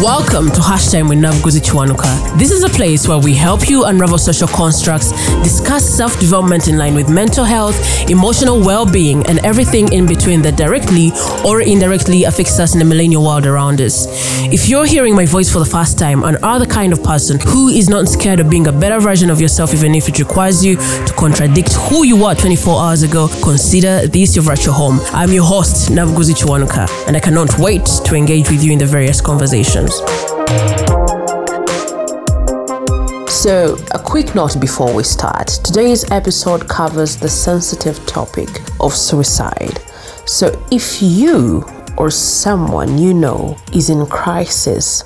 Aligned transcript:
Welcome 0.00 0.46
to 0.52 0.60
Hashtag 0.60 1.06
with 1.06 1.18
Nabuguzi 1.18 1.60
Kiwanuka. 1.60 2.38
This 2.38 2.50
is 2.50 2.64
a 2.64 2.68
place 2.70 3.06
where 3.06 3.18
we 3.18 3.34
help 3.34 3.68
you 3.68 3.84
unravel 3.84 4.16
social 4.16 4.48
constructs, 4.48 5.10
discuss 5.42 5.86
self 5.86 6.18
development 6.18 6.66
in 6.66 6.78
line 6.78 6.94
with 6.94 7.10
mental 7.10 7.44
health, 7.44 7.76
emotional 8.10 8.58
well 8.58 8.90
being, 8.90 9.24
and 9.26 9.38
everything 9.40 9.92
in 9.92 10.06
between 10.06 10.40
that 10.42 10.56
directly 10.56 11.12
or 11.44 11.60
indirectly 11.60 12.24
affects 12.24 12.58
us 12.58 12.72
in 12.72 12.78
the 12.78 12.86
millennial 12.86 13.22
world 13.22 13.46
around 13.46 13.82
us. 13.82 14.06
If 14.50 14.66
you're 14.68 14.86
hearing 14.86 15.14
my 15.14 15.26
voice 15.26 15.52
for 15.52 15.58
the 15.58 15.66
first 15.66 15.98
time 15.98 16.24
and 16.24 16.38
are 16.42 16.58
the 16.58 16.66
kind 16.66 16.94
of 16.94 17.02
person 17.02 17.38
who 17.38 17.68
is 17.68 17.90
not 17.90 18.08
scared 18.08 18.40
of 18.40 18.48
being 18.48 18.68
a 18.68 18.72
better 18.72 18.98
version 18.98 19.28
of 19.30 19.42
yourself, 19.42 19.74
even 19.74 19.94
if 19.94 20.08
it 20.08 20.18
requires 20.18 20.64
you 20.64 20.76
to 20.76 21.14
contradict 21.18 21.74
who 21.74 22.02
you 22.04 22.16
were 22.16 22.34
24 22.34 22.80
hours 22.80 23.02
ago, 23.02 23.28
consider 23.44 24.06
this 24.08 24.34
your 24.34 24.44
virtual 24.44 24.72
home. 24.72 25.00
I'm 25.12 25.30
your 25.32 25.44
host, 25.44 25.90
Nabuguzi 25.90 26.32
Kiwanuka, 26.34 27.06
and 27.06 27.16
I 27.16 27.20
cannot 27.20 27.58
wait 27.58 27.84
to 28.06 28.14
engage 28.16 28.50
with 28.50 28.64
you 28.64 28.72
in 28.72 28.78
the 28.78 28.86
various 28.86 29.20
conversations. 29.20 29.82
So, 33.28 33.76
a 33.90 33.98
quick 33.98 34.34
note 34.34 34.58
before 34.58 34.94
we 34.94 35.02
start. 35.02 35.48
Today's 35.48 36.10
episode 36.10 36.66
covers 36.68 37.16
the 37.16 37.28
sensitive 37.28 38.04
topic 38.06 38.48
of 38.80 38.94
suicide. 38.94 39.80
So, 40.24 40.64
if 40.70 41.02
you 41.02 41.64
or 41.98 42.10
someone 42.10 42.96
you 42.96 43.12
know 43.12 43.58
is 43.74 43.90
in 43.90 44.06
crisis, 44.06 45.04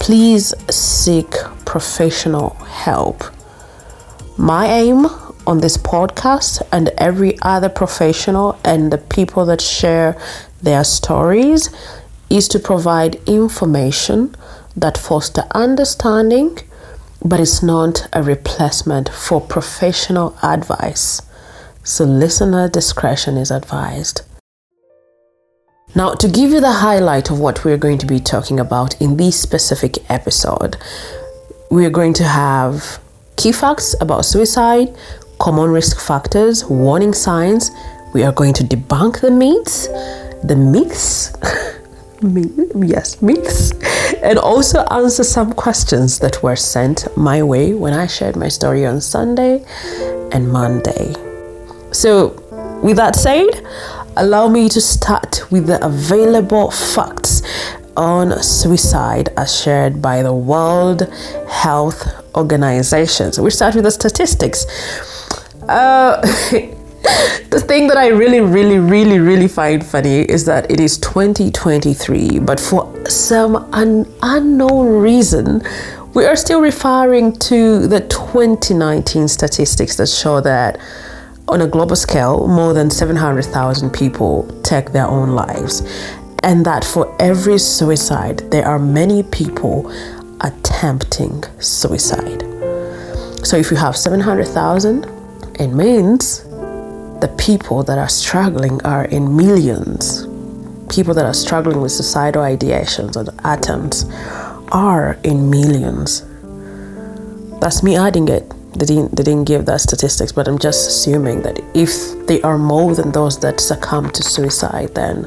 please 0.00 0.52
seek 0.68 1.30
professional 1.64 2.50
help. 2.64 3.24
My 4.36 4.66
aim 4.66 5.06
on 5.46 5.60
this 5.60 5.78
podcast 5.78 6.60
and 6.72 6.90
every 6.98 7.38
other 7.40 7.68
professional 7.70 8.58
and 8.64 8.92
the 8.92 8.98
people 8.98 9.46
that 9.46 9.60
share 9.60 10.20
their 10.62 10.84
stories 10.84 11.70
is 12.34 12.48
to 12.48 12.58
provide 12.58 13.14
information 13.28 14.34
that 14.76 14.98
foster 14.98 15.44
understanding 15.54 16.58
but 17.24 17.40
it's 17.40 17.62
not 17.62 18.06
a 18.12 18.22
replacement 18.22 19.08
for 19.08 19.40
professional 19.40 20.36
advice. 20.42 21.22
So 21.82 22.04
listener 22.04 22.68
discretion 22.68 23.38
is 23.38 23.50
advised. 23.50 24.20
Now 25.94 26.14
to 26.14 26.28
give 26.28 26.50
you 26.50 26.60
the 26.60 26.72
highlight 26.72 27.30
of 27.30 27.38
what 27.38 27.64
we're 27.64 27.78
going 27.78 27.98
to 27.98 28.06
be 28.06 28.20
talking 28.20 28.60
about 28.60 29.00
in 29.00 29.16
this 29.16 29.40
specific 29.40 30.10
episode 30.10 30.76
we're 31.70 31.90
going 31.90 32.12
to 32.14 32.24
have 32.24 33.00
key 33.36 33.52
facts 33.52 33.94
about 34.00 34.24
suicide 34.24 34.94
common 35.38 35.70
risk 35.70 35.98
factors 36.00 36.64
warning 36.64 37.12
signs. 37.12 37.70
We 38.12 38.22
are 38.22 38.32
going 38.32 38.54
to 38.54 38.64
debunk 38.64 39.20
the 39.20 39.30
myths 39.30 39.88
the 40.44 40.56
myths 40.56 41.32
yes, 42.22 43.20
mix, 43.20 43.72
and 44.22 44.38
also 44.38 44.84
answer 44.90 45.24
some 45.24 45.52
questions 45.52 46.18
that 46.20 46.42
were 46.42 46.56
sent 46.56 47.06
my 47.16 47.42
way 47.42 47.74
when 47.74 47.92
I 47.92 48.06
shared 48.06 48.36
my 48.36 48.48
story 48.48 48.86
on 48.86 49.00
Sunday 49.00 49.64
and 50.32 50.50
Monday. 50.50 51.14
So, 51.92 52.40
with 52.82 52.96
that 52.96 53.16
said, 53.16 53.48
allow 54.16 54.48
me 54.48 54.68
to 54.68 54.80
start 54.80 55.50
with 55.50 55.66
the 55.66 55.84
available 55.84 56.70
facts 56.70 57.42
on 57.96 58.42
suicide 58.42 59.28
as 59.36 59.60
shared 59.60 60.02
by 60.02 60.22
the 60.22 60.34
World 60.34 61.08
Health 61.48 62.06
Organization. 62.34 63.32
So, 63.32 63.42
we 63.42 63.50
start 63.50 63.74
with 63.74 63.84
the 63.84 63.90
statistics. 63.90 64.66
Uh, 65.68 66.20
the 67.50 67.60
thing 67.60 67.86
that 67.88 67.98
I 67.98 68.08
really, 68.08 68.40
really, 68.40 68.78
really, 68.78 69.18
really 69.18 69.48
find 69.48 69.84
funny 69.84 70.20
is 70.20 70.46
that 70.46 70.70
it 70.70 70.80
is 70.80 70.96
2023, 70.98 72.38
but 72.38 72.58
for 72.58 72.90
some 73.10 73.56
un- 73.74 74.10
unknown 74.22 75.02
reason, 75.02 75.62
we 76.14 76.24
are 76.24 76.36
still 76.36 76.60
referring 76.60 77.32
to 77.40 77.86
the 77.88 78.00
2019 78.00 79.28
statistics 79.28 79.96
that 79.96 80.08
show 80.08 80.40
that 80.40 80.80
on 81.48 81.60
a 81.60 81.66
global 81.66 81.96
scale, 81.96 82.48
more 82.48 82.72
than 82.72 82.88
700,000 82.88 83.90
people 83.90 84.48
take 84.62 84.92
their 84.92 85.06
own 85.06 85.30
lives. 85.30 85.82
And 86.42 86.64
that 86.64 86.84
for 86.84 87.14
every 87.20 87.58
suicide, 87.58 88.38
there 88.50 88.66
are 88.66 88.78
many 88.78 89.22
people 89.24 89.92
attempting 90.40 91.44
suicide. 91.58 92.42
So 93.44 93.58
if 93.58 93.70
you 93.70 93.76
have 93.76 93.94
700,000, 93.94 95.04
it 95.60 95.68
means 95.68 96.43
the 97.24 97.34
people 97.38 97.82
that 97.82 97.96
are 97.96 98.08
struggling 98.08 98.84
are 98.84 99.06
in 99.06 99.34
millions. 99.34 100.26
People 100.94 101.14
that 101.14 101.24
are 101.24 101.32
struggling 101.32 101.80
with 101.80 101.90
suicidal 101.90 102.42
ideations 102.42 103.16
or 103.16 103.24
attempts 103.50 104.04
are 104.70 105.16
in 105.24 105.48
millions. 105.48 106.20
That's 107.62 107.82
me 107.82 107.96
adding 107.96 108.28
it. 108.28 108.44
They 108.74 108.84
didn't, 108.84 109.16
they 109.16 109.22
didn't 109.22 109.44
give 109.44 109.64
that 109.64 109.80
statistics, 109.80 110.32
but 110.32 110.46
I'm 110.46 110.58
just 110.58 110.86
assuming 110.86 111.40
that 111.44 111.60
if 111.72 111.94
they 112.26 112.42
are 112.42 112.58
more 112.58 112.94
than 112.94 113.10
those 113.12 113.40
that 113.40 113.58
succumb 113.58 114.10
to 114.10 114.22
suicide, 114.22 114.94
then 114.94 115.24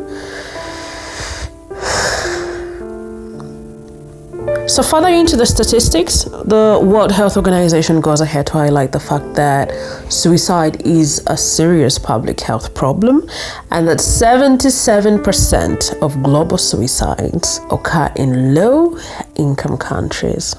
So, 4.67 4.83
further 4.83 5.07
into 5.07 5.38
the 5.38 5.45
statistics, 5.45 6.25
the 6.25 6.78
World 6.83 7.13
Health 7.13 7.38
Organization 7.38 8.01
goes 8.01 8.19
ahead 8.19 8.47
to 8.47 8.53
highlight 8.53 8.91
the 8.91 9.00
fact 9.00 9.33
that 9.35 9.72
suicide 10.11 10.85
is 10.85 11.23
a 11.28 11.38
serious 11.38 11.97
public 11.97 12.41
health 12.41 12.75
problem 12.75 13.29
and 13.72 13.88
that 13.88 14.00
77% 14.00 16.01
of 16.01 16.22
global 16.22 16.57
suicides 16.57 17.61
occur 17.72 18.11
in 18.17 18.53
low 18.53 18.97
income 19.38 19.77
countries. 19.77 20.53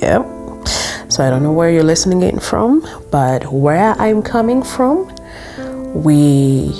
Yeah. 0.00 0.22
So, 1.08 1.24
I 1.24 1.30
don't 1.30 1.42
know 1.42 1.52
where 1.52 1.72
you're 1.72 1.82
listening 1.82 2.22
in 2.22 2.38
from, 2.38 2.86
but 3.10 3.52
where 3.52 3.96
I'm 3.98 4.22
coming 4.22 4.62
from, 4.62 5.12
we 5.92 6.70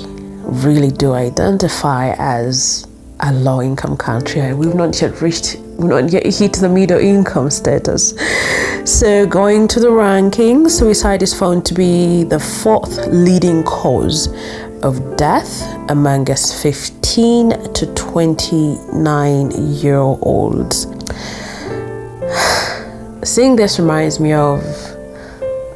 really 0.44 0.92
do 0.92 1.14
identify 1.14 2.14
as 2.16 2.86
a 3.22 3.32
low 3.32 3.62
income 3.62 3.96
country. 3.96 4.52
We've 4.52 4.74
not 4.74 5.00
yet 5.00 5.20
reached 5.20 5.56
we've 5.78 5.88
not 5.88 6.12
yet 6.12 6.26
hit 6.26 6.54
the 6.54 6.68
middle 6.68 6.98
income 6.98 7.50
status. 7.50 8.14
So, 8.84 9.26
going 9.26 9.68
to 9.68 9.80
the 9.80 9.88
rankings, 9.88 10.70
suicide 10.70 11.22
is 11.22 11.32
found 11.32 11.64
to 11.66 11.74
be 11.74 12.24
the 12.24 12.40
fourth 12.40 13.06
leading 13.06 13.62
cause 13.62 14.28
of 14.82 15.16
death 15.16 15.62
among 15.88 16.28
us 16.30 16.60
15 16.62 17.72
to 17.72 17.94
29 17.94 19.50
year 19.50 19.98
olds. 19.98 20.88
Seeing 23.28 23.54
this 23.54 23.78
reminds 23.78 24.18
me 24.18 24.32
of 24.32 24.91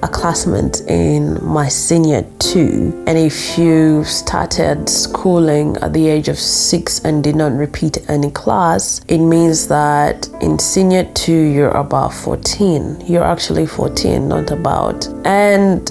a 0.02 0.08
classmate 0.08 0.80
in 0.88 1.42
my 1.44 1.68
senior 1.68 2.22
two. 2.38 3.04
And 3.06 3.16
if 3.18 3.58
you 3.58 4.04
started 4.04 4.88
schooling 4.88 5.76
at 5.78 5.92
the 5.92 6.08
age 6.08 6.28
of 6.28 6.38
six 6.38 7.04
and 7.04 7.22
did 7.22 7.36
not 7.36 7.52
repeat 7.52 7.98
any 8.08 8.30
class, 8.30 9.00
it 9.08 9.18
means 9.18 9.68
that 9.68 10.28
in 10.40 10.58
senior 10.58 11.04
two, 11.14 11.32
you're 11.32 11.70
about 11.70 12.12
14. 12.12 13.02
You're 13.06 13.24
actually 13.24 13.66
14, 13.66 14.28
not 14.28 14.50
about. 14.50 15.06
And 15.24 15.86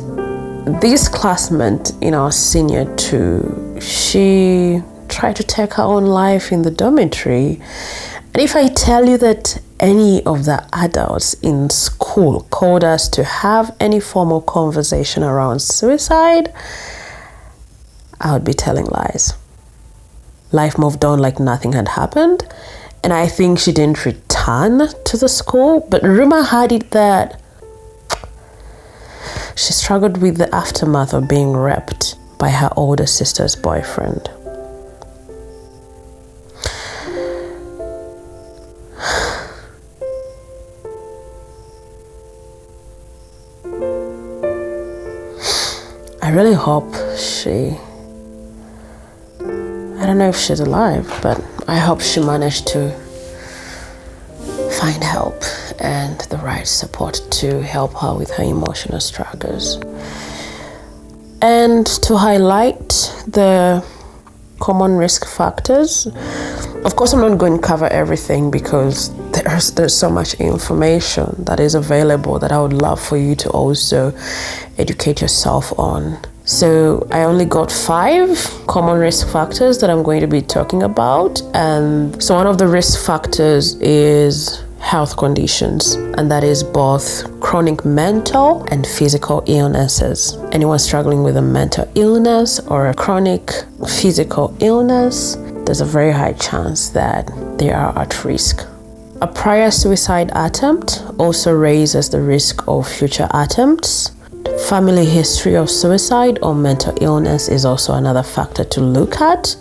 this 0.82 1.08
classmate 1.08 1.92
in 2.02 2.14
our 2.14 2.32
senior 2.32 2.86
two, 2.96 3.78
she 3.80 4.82
tried 5.10 5.36
to 5.36 5.44
take 5.44 5.74
her 5.74 5.84
own 5.84 6.06
life 6.06 6.52
in 6.52 6.62
the 6.64 6.72
dormitory. 6.72 7.62
And 8.34 8.44
if 8.44 8.56
I 8.56 8.68
tell 8.68 9.08
you 9.08 9.18
that 9.20 9.62
any 9.80 10.24
of 10.26 10.46
the 10.46 10.68
adults 10.74 11.34
in 11.36 11.70
school 11.70 12.42
called 12.50 12.84
us 12.84 13.10
to 13.10 13.24
have 13.24 13.76
any 13.80 14.00
formal 14.00 14.42
conversation 14.42 15.24
around 15.24 15.60
suicide, 15.62 16.54
I 18.20 18.34
would 18.34 18.44
be 18.44 18.54
telling 18.54 18.86
lies. 18.86 19.34
Life 20.52 20.78
moved 20.78 21.04
on 21.04 21.20
like 21.20 21.40
nothing 21.40 21.74
had 21.74 21.90
happened, 21.90 22.44
and 23.04 23.12
I 23.12 23.28
think 23.28 23.60
she 23.60 23.72
didn't 23.72 24.06
return 24.06 24.88
to 25.04 25.18
the 25.18 25.30
school, 25.30 25.86
but 25.90 26.04
rumor 26.04 26.44
had 26.44 26.72
it 26.72 26.92
that 26.92 27.42
she 29.56 29.74
struggled 29.74 30.18
with 30.18 30.38
the 30.38 30.54
aftermath 30.54 31.14
of 31.14 31.28
being 31.28 31.54
raped 31.54 32.16
by 32.38 32.50
her 32.50 32.70
older 32.76 33.06
sister's 33.06 33.56
boyfriend. 33.56 34.30
I 46.26 46.32
really 46.32 46.56
hope 46.56 46.92
she. 47.16 47.78
I 49.40 50.08
don't 50.08 50.18
know 50.18 50.30
if 50.30 50.36
she's 50.36 50.60
alive, 50.60 51.08
but 51.22 51.40
I 51.68 51.78
hope 51.78 52.02
she 52.02 52.20
managed 52.20 52.66
to 52.70 52.90
find 54.80 55.04
help 55.04 55.44
and 55.80 56.20
the 56.32 56.38
right 56.38 56.68
support 56.68 57.22
to 57.30 57.62
help 57.62 57.94
her 58.02 58.16
with 58.16 58.32
her 58.32 58.44
emotional 58.44 59.00
struggles. 59.02 59.76
And 61.44 61.86
to 61.86 62.18
highlight 62.18 62.90
the 63.28 63.86
common 64.60 64.98
risk 64.98 65.28
factors, 65.28 66.08
Of 66.86 66.96
course, 66.96 67.14
I'm 67.14 67.22
not 67.22 67.40
going 67.40 67.60
to 67.60 67.68
cover 67.68 67.88
everything 67.88 68.52
because 68.52 69.10
there's 69.46 69.72
there's 69.72 69.96
so 69.96 70.10
much 70.10 70.34
information 70.36 71.34
that 71.46 71.60
is 71.60 71.76
available 71.76 72.40
that 72.40 72.52
I 72.52 72.62
would 72.62 72.74
love 72.74 73.00
for 73.02 73.18
you 73.18 73.36
to 73.36 73.50
also 73.50 74.14
educate 74.78 75.22
yourself 75.22 75.78
on. 75.80 76.20
So, 76.48 77.08
I 77.12 77.24
only 77.24 77.46
got 77.46 77.72
five 77.72 78.30
common 78.68 79.00
risk 79.00 79.28
factors 79.30 79.80
that 79.80 79.90
I'm 79.90 80.04
going 80.04 80.22
to 80.22 80.28
be 80.28 80.42
talking 80.42 80.84
about. 80.84 81.42
And 81.56 82.22
so, 82.22 82.36
one 82.36 82.46
of 82.46 82.58
the 82.60 82.68
risk 82.68 83.04
factors 83.04 83.76
is 83.82 84.64
health 84.80 85.18
conditions, 85.18 85.96
and 86.18 86.30
that 86.30 86.44
is 86.44 86.64
both 86.64 87.08
chronic 87.40 87.84
mental 87.84 88.64
and 88.70 88.86
physical 88.86 89.44
illnesses. 89.48 90.38
Anyone 90.52 90.78
struggling 90.78 91.24
with 91.24 91.38
a 91.38 91.42
mental 91.42 91.88
illness 91.96 92.60
or 92.60 92.90
a 92.90 92.94
chronic 92.94 93.52
physical 93.88 94.56
illness, 94.60 95.38
there's 95.66 95.82
a 95.82 95.86
very 95.86 96.12
high 96.12 96.34
chance 96.34 96.90
that 96.90 97.32
they 97.58 97.72
are 97.72 97.98
at 97.98 98.24
risk. 98.24 98.68
A 99.22 99.28
prior 99.28 99.72
suicide 99.72 100.30
attempt 100.36 101.02
also 101.18 101.54
raises 101.54 102.10
the 102.10 102.20
risk 102.20 102.68
of 102.68 102.86
future 102.86 103.30
attempts. 103.32 104.12
Family 104.68 105.06
history 105.06 105.56
of 105.56 105.70
suicide 105.70 106.38
or 106.42 106.54
mental 106.54 106.94
illness 107.00 107.48
is 107.48 107.64
also 107.64 107.94
another 107.94 108.24
factor 108.24 108.66
to 108.66 108.82
look 108.82 109.22
at. 109.22 109.56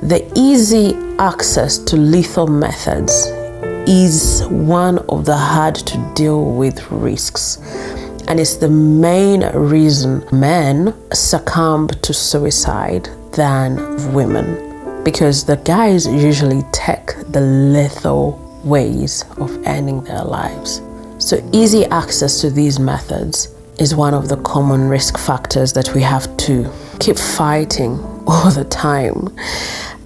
The 0.00 0.30
easy 0.36 0.94
access 1.18 1.78
to 1.78 1.96
lethal 1.96 2.46
methods 2.46 3.28
is 3.88 4.46
one 4.48 4.98
of 5.08 5.24
the 5.24 5.36
hard 5.36 5.74
to 5.74 6.12
deal 6.14 6.44
with 6.44 6.90
risks. 6.90 7.56
And 8.28 8.38
it's 8.38 8.56
the 8.56 8.68
main 8.68 9.48
reason 9.54 10.22
men 10.30 10.94
succumb 11.14 11.88
to 11.88 12.12
suicide 12.12 13.08
than 13.32 14.12
women. 14.12 15.02
Because 15.04 15.46
the 15.46 15.56
guys 15.56 16.06
usually 16.06 16.62
take 16.72 17.16
the 17.32 17.40
lethal 17.40 18.44
ways 18.64 19.24
of 19.36 19.50
ending 19.64 20.02
their 20.04 20.24
lives. 20.24 20.82
So, 21.18 21.38
easy 21.52 21.84
access 21.86 22.40
to 22.42 22.50
these 22.50 22.78
methods 22.78 23.54
is 23.78 23.94
one 23.94 24.14
of 24.14 24.28
the 24.28 24.36
common 24.38 24.88
risk 24.88 25.18
factors 25.18 25.72
that 25.72 25.94
we 25.94 26.02
have 26.02 26.36
to 26.38 26.70
keep 27.00 27.18
fighting 27.18 27.92
all 28.26 28.50
the 28.50 28.64
time. 28.64 29.28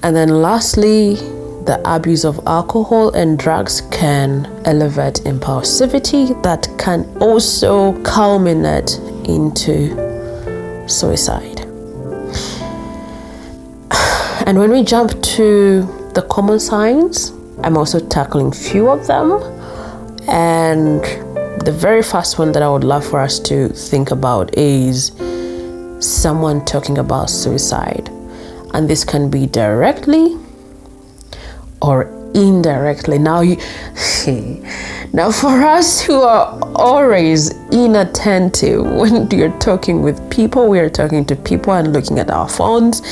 And 0.03 0.17
then, 0.17 0.29
lastly, 0.29 1.17
the 1.65 1.81
abuse 1.85 2.25
of 2.25 2.41
alcohol 2.47 3.11
and 3.11 3.39
drugs 3.39 3.83
can 3.93 4.47
elevate 4.65 5.17
impulsivity 5.25 6.41
that 6.43 6.69
can 6.79 7.05
also 7.21 7.93
culminate 8.03 8.99
into 9.25 10.89
suicide. 10.89 11.61
And 14.45 14.59
when 14.59 14.73
we 14.73 14.83
jump 14.83 15.23
to 15.23 15.83
the 16.15 16.23
common 16.23 16.59
signs, 16.59 17.33
I'm 17.65 17.77
also 17.77 18.01
tackling 18.01 18.53
few 18.53 18.89
of 18.89 19.07
them. 19.07 19.33
And 20.29 21.03
the 21.65 21.73
very 21.73 22.03
first 22.03 22.39
one 22.39 22.53
that 22.53 22.63
I 22.63 22.69
would 22.69 22.85
love 22.85 23.05
for 23.05 23.21
us 23.21 23.39
to 23.41 23.69
think 23.69 24.11
about 24.11 24.57
is 24.57 25.13
someone 26.01 26.65
talking 26.65 26.99
about 26.99 27.31
suicide. 27.31 28.09
And 28.75 28.89
this 28.89 29.05
can 29.05 29.31
be 29.31 29.47
directly 29.47 30.37
or 31.81 32.05
indirectly. 32.35 33.19
Now 33.19 33.41
you. 33.41 33.57
Now 35.15 35.31
for 35.31 35.61
us 35.61 36.01
who 36.01 36.23
are 36.23 36.59
always 36.75 37.51
inattentive 37.71 38.83
when 38.83 39.31
you're 39.31 39.59
talking 39.59 40.01
with 40.01 40.19
people, 40.31 40.69
we 40.69 40.79
are 40.79 40.89
talking 40.89 41.27
to 41.27 41.37
people 41.37 41.75
and 41.75 41.93
looking 41.93 42.19
at 42.19 42.31
our 42.31 42.49
phones. 42.49 43.03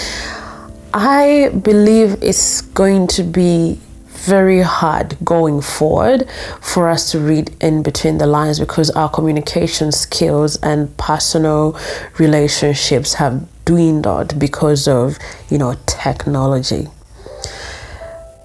I 0.94 1.50
believe 1.62 2.16
it's 2.22 2.62
going 2.62 3.06
to 3.08 3.22
be 3.22 3.78
very 4.20 4.60
hard 4.60 5.16
going 5.24 5.60
forward 5.60 6.28
for 6.60 6.88
us 6.88 7.10
to 7.12 7.18
read 7.18 7.50
in 7.62 7.82
between 7.82 8.18
the 8.18 8.26
lines 8.26 8.60
because 8.60 8.90
our 8.90 9.08
communication 9.08 9.90
skills 9.90 10.56
and 10.62 10.94
personal 10.96 11.78
relationships 12.18 13.14
have 13.14 13.46
dwindled 13.64 14.38
because 14.38 14.86
of 14.88 15.18
you 15.48 15.58
know 15.58 15.74
technology 15.86 16.88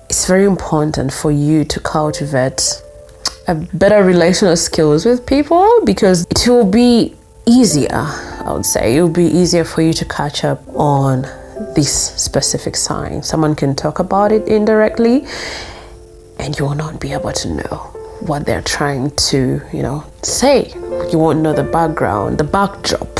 it's 0.09 0.27
very 0.27 0.45
important 0.45 1.11
for 1.11 1.31
you 1.31 1.65
to 1.65 1.79
cultivate 1.79 2.81
a 3.47 3.55
better 3.55 4.03
relational 4.03 4.55
skills 4.55 5.05
with 5.05 5.25
people 5.25 5.81
because 5.83 6.25
it 6.31 6.47
will 6.47 6.65
be 6.69 7.15
easier, 7.45 7.89
I 7.91 8.51
would 8.53 8.65
say. 8.65 8.97
It 8.97 9.01
will 9.01 9.09
be 9.09 9.25
easier 9.25 9.63
for 9.63 9.81
you 9.81 9.93
to 9.93 10.05
catch 10.05 10.43
up 10.43 10.63
on 10.69 11.25
this 11.75 11.91
specific 12.21 12.75
sign. 12.75 13.23
Someone 13.23 13.55
can 13.55 13.75
talk 13.75 13.99
about 13.99 14.31
it 14.31 14.47
indirectly 14.47 15.25
and 16.39 16.57
you 16.57 16.65
will 16.65 16.75
not 16.75 16.99
be 16.99 17.13
able 17.13 17.31
to 17.31 17.53
know 17.53 17.91
what 18.21 18.45
they're 18.45 18.61
trying 18.61 19.11
to, 19.11 19.61
you 19.71 19.83
know, 19.83 20.03
say. 20.21 20.71
You 21.11 21.19
won't 21.19 21.39
know 21.39 21.53
the 21.53 21.63
background, 21.63 22.37
the 22.37 22.43
backdrop 22.43 23.19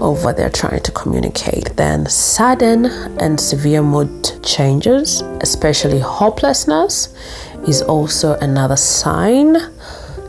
of 0.00 0.24
what 0.24 0.36
they're 0.36 0.50
trying 0.50 0.82
to 0.82 0.92
communicate. 0.92 1.76
Then 1.76 2.06
sudden 2.06 2.86
and 3.18 3.40
severe 3.40 3.82
mood 3.82 4.42
changes, 4.42 5.22
especially 5.40 5.98
hopelessness, 5.98 7.14
is 7.66 7.82
also 7.82 8.38
another 8.38 8.76
sign 8.76 9.56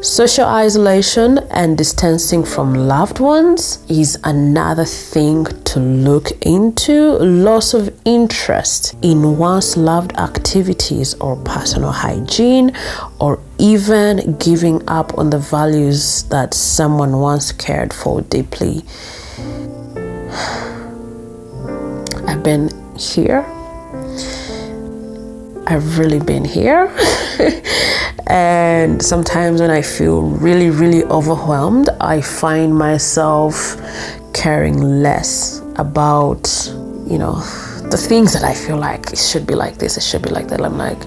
Social 0.01 0.47
isolation 0.47 1.37
and 1.51 1.77
distancing 1.77 2.43
from 2.43 2.73
loved 2.73 3.19
ones 3.19 3.85
is 3.87 4.17
another 4.23 4.83
thing 4.83 5.45
to 5.45 5.79
look 5.79 6.31
into. 6.41 7.19
Loss 7.19 7.75
of 7.75 7.93
interest 8.03 8.95
in 9.03 9.37
one's 9.37 9.77
loved 9.77 10.17
activities 10.17 11.13
or 11.21 11.35
personal 11.43 11.91
hygiene, 11.91 12.75
or 13.19 13.39
even 13.59 14.35
giving 14.39 14.81
up 14.89 15.19
on 15.19 15.29
the 15.29 15.37
values 15.37 16.23
that 16.29 16.55
someone 16.55 17.19
once 17.19 17.51
cared 17.51 17.93
for 17.93 18.21
deeply. 18.21 18.83
I've 22.27 22.41
been 22.41 22.71
here 22.97 23.45
I've 25.67 25.99
really 25.99 26.19
been 26.19 26.43
here. 26.43 26.87
and 28.27 29.01
sometimes 29.01 29.61
when 29.61 29.69
I 29.69 29.81
feel 29.81 30.21
really, 30.21 30.69
really 30.69 31.03
overwhelmed, 31.05 31.89
I 31.99 32.21
find 32.21 32.75
myself 32.75 33.77
caring 34.33 35.01
less 35.03 35.61
about, 35.75 36.49
you 37.05 37.17
know, 37.17 37.35
the 37.91 37.97
things 37.97 38.33
that 38.33 38.43
I 38.43 38.53
feel 38.53 38.77
like 38.77 39.11
it 39.11 39.19
should 39.19 39.45
be 39.45 39.53
like 39.53 39.77
this, 39.77 39.97
it 39.97 40.03
should 40.03 40.23
be 40.23 40.29
like 40.29 40.47
that. 40.47 40.61
I'm 40.61 40.77
like, 40.77 40.99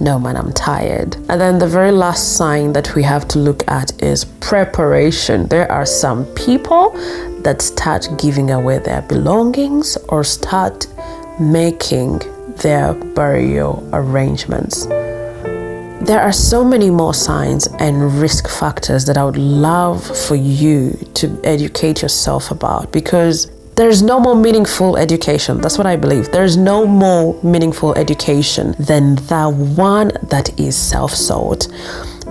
no, 0.00 0.18
man, 0.18 0.36
I'm 0.36 0.52
tired. 0.52 1.14
And 1.28 1.40
then 1.40 1.58
the 1.58 1.68
very 1.68 1.92
last 1.92 2.36
sign 2.36 2.72
that 2.72 2.94
we 2.94 3.02
have 3.02 3.28
to 3.28 3.38
look 3.38 3.62
at 3.68 4.02
is 4.02 4.24
preparation. 4.24 5.46
There 5.46 5.70
are 5.70 5.86
some 5.86 6.24
people 6.34 6.90
that 7.42 7.60
start 7.60 8.08
giving 8.18 8.50
away 8.50 8.78
their 8.78 9.02
belongings 9.02 9.96
or 10.08 10.24
start 10.24 10.86
making 11.38 12.22
their 12.58 12.94
burial 12.94 13.88
arrangements. 13.92 14.86
There 14.86 16.20
are 16.20 16.32
so 16.32 16.64
many 16.64 16.90
more 16.90 17.14
signs 17.14 17.66
and 17.78 18.20
risk 18.20 18.48
factors 18.48 19.04
that 19.04 19.18
I 19.18 19.24
would 19.24 19.36
love 19.36 20.02
for 20.26 20.34
you 20.34 20.92
to 21.14 21.40
educate 21.44 22.02
yourself 22.02 22.50
about 22.50 22.90
because 22.90 23.50
there's 23.76 24.02
no 24.02 24.18
more 24.18 24.34
meaningful 24.34 24.96
education. 24.96 25.60
That's 25.60 25.78
what 25.78 25.86
I 25.86 25.96
believe. 25.96 26.32
There's 26.32 26.56
no 26.56 26.86
more 26.86 27.38
meaningful 27.42 27.94
education 27.94 28.74
than 28.78 29.14
the 29.14 29.48
one 29.76 30.12
that 30.22 30.58
is 30.58 30.76
self 30.76 31.12
sought. 31.12 31.68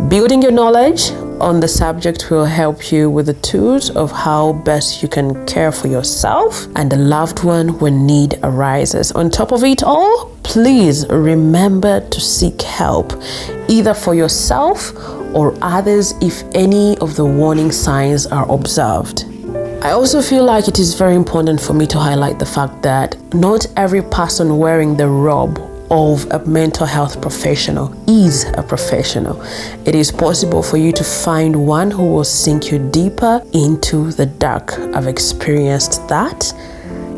Building 0.07 0.41
your 0.41 0.51
knowledge 0.53 1.11
on 1.41 1.59
the 1.59 1.67
subject 1.67 2.31
will 2.31 2.45
help 2.45 2.91
you 2.91 3.09
with 3.09 3.25
the 3.25 3.33
tools 3.33 3.89
of 3.91 4.11
how 4.11 4.53
best 4.53 5.03
you 5.03 5.09
can 5.09 5.45
care 5.45 5.71
for 5.73 5.87
yourself 5.87 6.67
and 6.77 6.91
a 6.93 6.95
loved 6.95 7.43
one 7.43 7.77
when 7.79 8.07
need 8.07 8.39
arises. 8.41 9.11
On 9.11 9.29
top 9.29 9.51
of 9.51 9.63
it 9.63 9.83
all, 9.83 10.35
please 10.43 11.05
remember 11.09 11.99
to 12.09 12.21
seek 12.21 12.61
help 12.61 13.13
either 13.67 13.93
for 13.93 14.15
yourself 14.15 14.93
or 15.35 15.55
others 15.61 16.13
if 16.21 16.43
any 16.55 16.97
of 16.99 17.15
the 17.15 17.25
warning 17.25 17.71
signs 17.71 18.25
are 18.25 18.49
observed. 18.49 19.25
I 19.83 19.91
also 19.91 20.21
feel 20.21 20.45
like 20.45 20.67
it 20.67 20.79
is 20.79 20.93
very 20.95 21.15
important 21.15 21.61
for 21.61 21.73
me 21.73 21.85
to 21.87 21.99
highlight 21.99 22.39
the 22.39 22.45
fact 22.45 22.81
that 22.83 23.15
not 23.33 23.67
every 23.75 24.01
person 24.01 24.57
wearing 24.57 24.95
the 24.95 25.07
robe 25.07 25.68
of 25.91 26.25
a 26.31 26.39
mental 26.45 26.85
health 26.85 27.21
professional 27.21 27.93
is 28.07 28.45
a 28.57 28.63
professional. 28.63 29.41
It 29.85 29.95
is 29.95 30.11
possible 30.11 30.61
for 30.61 30.77
you 30.77 30.91
to 30.91 31.03
find 31.03 31.67
one 31.67 31.91
who 31.91 32.05
will 32.05 32.23
sink 32.23 32.71
you 32.71 32.79
deeper 32.91 33.41
into 33.53 34.11
the 34.11 34.25
dark. 34.25 34.77
I've 34.95 35.07
experienced 35.07 36.07
that, 36.07 36.53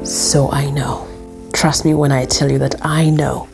so 0.04 0.52
I 0.52 0.70
know. 0.72 1.08
Trust 1.54 1.86
me 1.86 1.94
when 1.94 2.12
I 2.12 2.26
tell 2.26 2.52
you 2.52 2.60
that 2.60 2.86
I 2.86 3.10
know. 3.10 3.48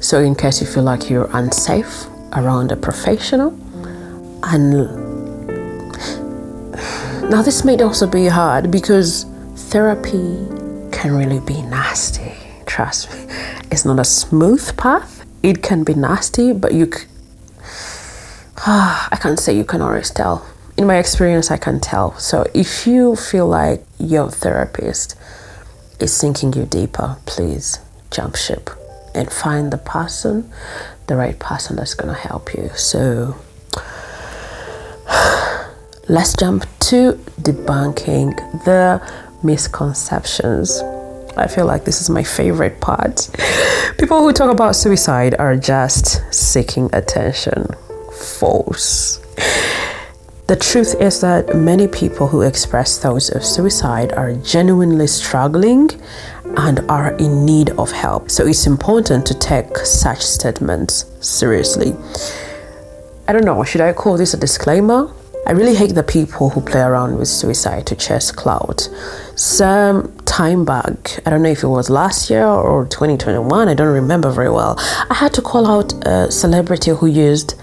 So, 0.00 0.20
in 0.20 0.34
case 0.34 0.60
you 0.60 0.66
feel 0.66 0.84
like 0.84 1.10
you're 1.10 1.28
unsafe 1.34 2.06
around 2.32 2.72
a 2.72 2.76
professional, 2.76 3.50
and 4.44 4.72
now 7.30 7.42
this 7.42 7.64
may 7.64 7.76
also 7.82 8.06
be 8.06 8.26
hard 8.26 8.70
because 8.70 9.26
therapy 9.70 10.46
can 10.90 11.14
really 11.14 11.40
be 11.40 11.62
nasty. 11.62 12.49
Trust 12.70 13.10
me. 13.10 13.26
It's 13.72 13.84
not 13.84 13.98
a 13.98 14.04
smooth 14.04 14.76
path. 14.76 15.26
it 15.42 15.60
can 15.60 15.82
be 15.82 15.92
nasty, 15.92 16.52
but 16.52 16.72
you. 16.72 16.86
C- 16.92 17.08
I 18.66 19.18
can't 19.20 19.40
say 19.40 19.56
you 19.56 19.64
can 19.64 19.82
always 19.82 20.08
tell. 20.10 20.46
In 20.76 20.86
my 20.86 20.98
experience, 20.98 21.50
I 21.50 21.56
can 21.56 21.80
tell. 21.80 22.16
So 22.18 22.46
if 22.54 22.86
you 22.86 23.16
feel 23.16 23.48
like 23.48 23.84
your 23.98 24.30
therapist 24.30 25.16
is 25.98 26.12
sinking 26.12 26.52
you 26.52 26.64
deeper, 26.64 27.16
please 27.26 27.80
jump 28.12 28.36
ship 28.36 28.70
and 29.16 29.32
find 29.32 29.72
the 29.72 29.78
person, 29.78 30.48
the 31.08 31.16
right 31.16 31.40
person 31.40 31.74
that's 31.74 31.94
going 31.94 32.14
to 32.14 32.20
help 32.20 32.54
you. 32.54 32.70
So 32.76 33.34
let's 36.08 36.34
jump 36.34 36.66
to 36.90 37.14
debunking 37.42 38.64
the 38.64 39.02
misconceptions. 39.42 40.80
I 41.36 41.46
feel 41.46 41.66
like 41.66 41.84
this 41.84 42.00
is 42.00 42.10
my 42.10 42.22
favorite 42.22 42.80
part. 42.80 43.30
People 43.98 44.20
who 44.20 44.32
talk 44.32 44.50
about 44.50 44.76
suicide 44.76 45.34
are 45.38 45.56
just 45.56 46.22
seeking 46.32 46.90
attention. 46.92 47.66
False. 48.12 49.18
The 50.46 50.56
truth 50.56 51.00
is 51.00 51.20
that 51.20 51.54
many 51.54 51.86
people 51.86 52.26
who 52.26 52.42
express 52.42 52.98
thoughts 52.98 53.28
of 53.28 53.44
suicide 53.44 54.12
are 54.12 54.34
genuinely 54.34 55.06
struggling 55.06 55.88
and 56.56 56.80
are 56.90 57.12
in 57.18 57.46
need 57.46 57.70
of 57.78 57.92
help. 57.92 58.30
So 58.30 58.46
it's 58.46 58.66
important 58.66 59.24
to 59.26 59.34
take 59.34 59.76
such 59.78 60.20
statements 60.22 61.04
seriously. 61.20 61.94
I 63.28 63.32
don't 63.32 63.44
know, 63.44 63.62
should 63.62 63.80
I 63.80 63.92
call 63.92 64.16
this 64.16 64.34
a 64.34 64.36
disclaimer? 64.36 65.12
I 65.46 65.52
really 65.52 65.74
hate 65.74 65.94
the 65.94 66.02
people 66.02 66.50
who 66.50 66.60
play 66.60 66.80
around 66.80 67.18
with 67.18 67.26
suicide 67.26 67.86
to 67.86 67.96
chase 67.96 68.30
clout. 68.30 68.88
Some 69.36 70.16
time 70.26 70.64
back, 70.64 71.18
I 71.26 71.30
don't 71.30 71.42
know 71.42 71.48
if 71.50 71.62
it 71.62 71.68
was 71.68 71.90
last 71.90 72.30
year 72.30 72.46
or 72.46 72.86
2021, 72.86 73.68
I 73.68 73.74
don't 73.74 73.88
remember 73.88 74.30
very 74.30 74.50
well, 74.50 74.76
I 74.78 75.14
had 75.14 75.32
to 75.34 75.42
call 75.42 75.66
out 75.66 75.92
a 76.06 76.30
celebrity 76.30 76.90
who 76.92 77.06
used 77.06 77.54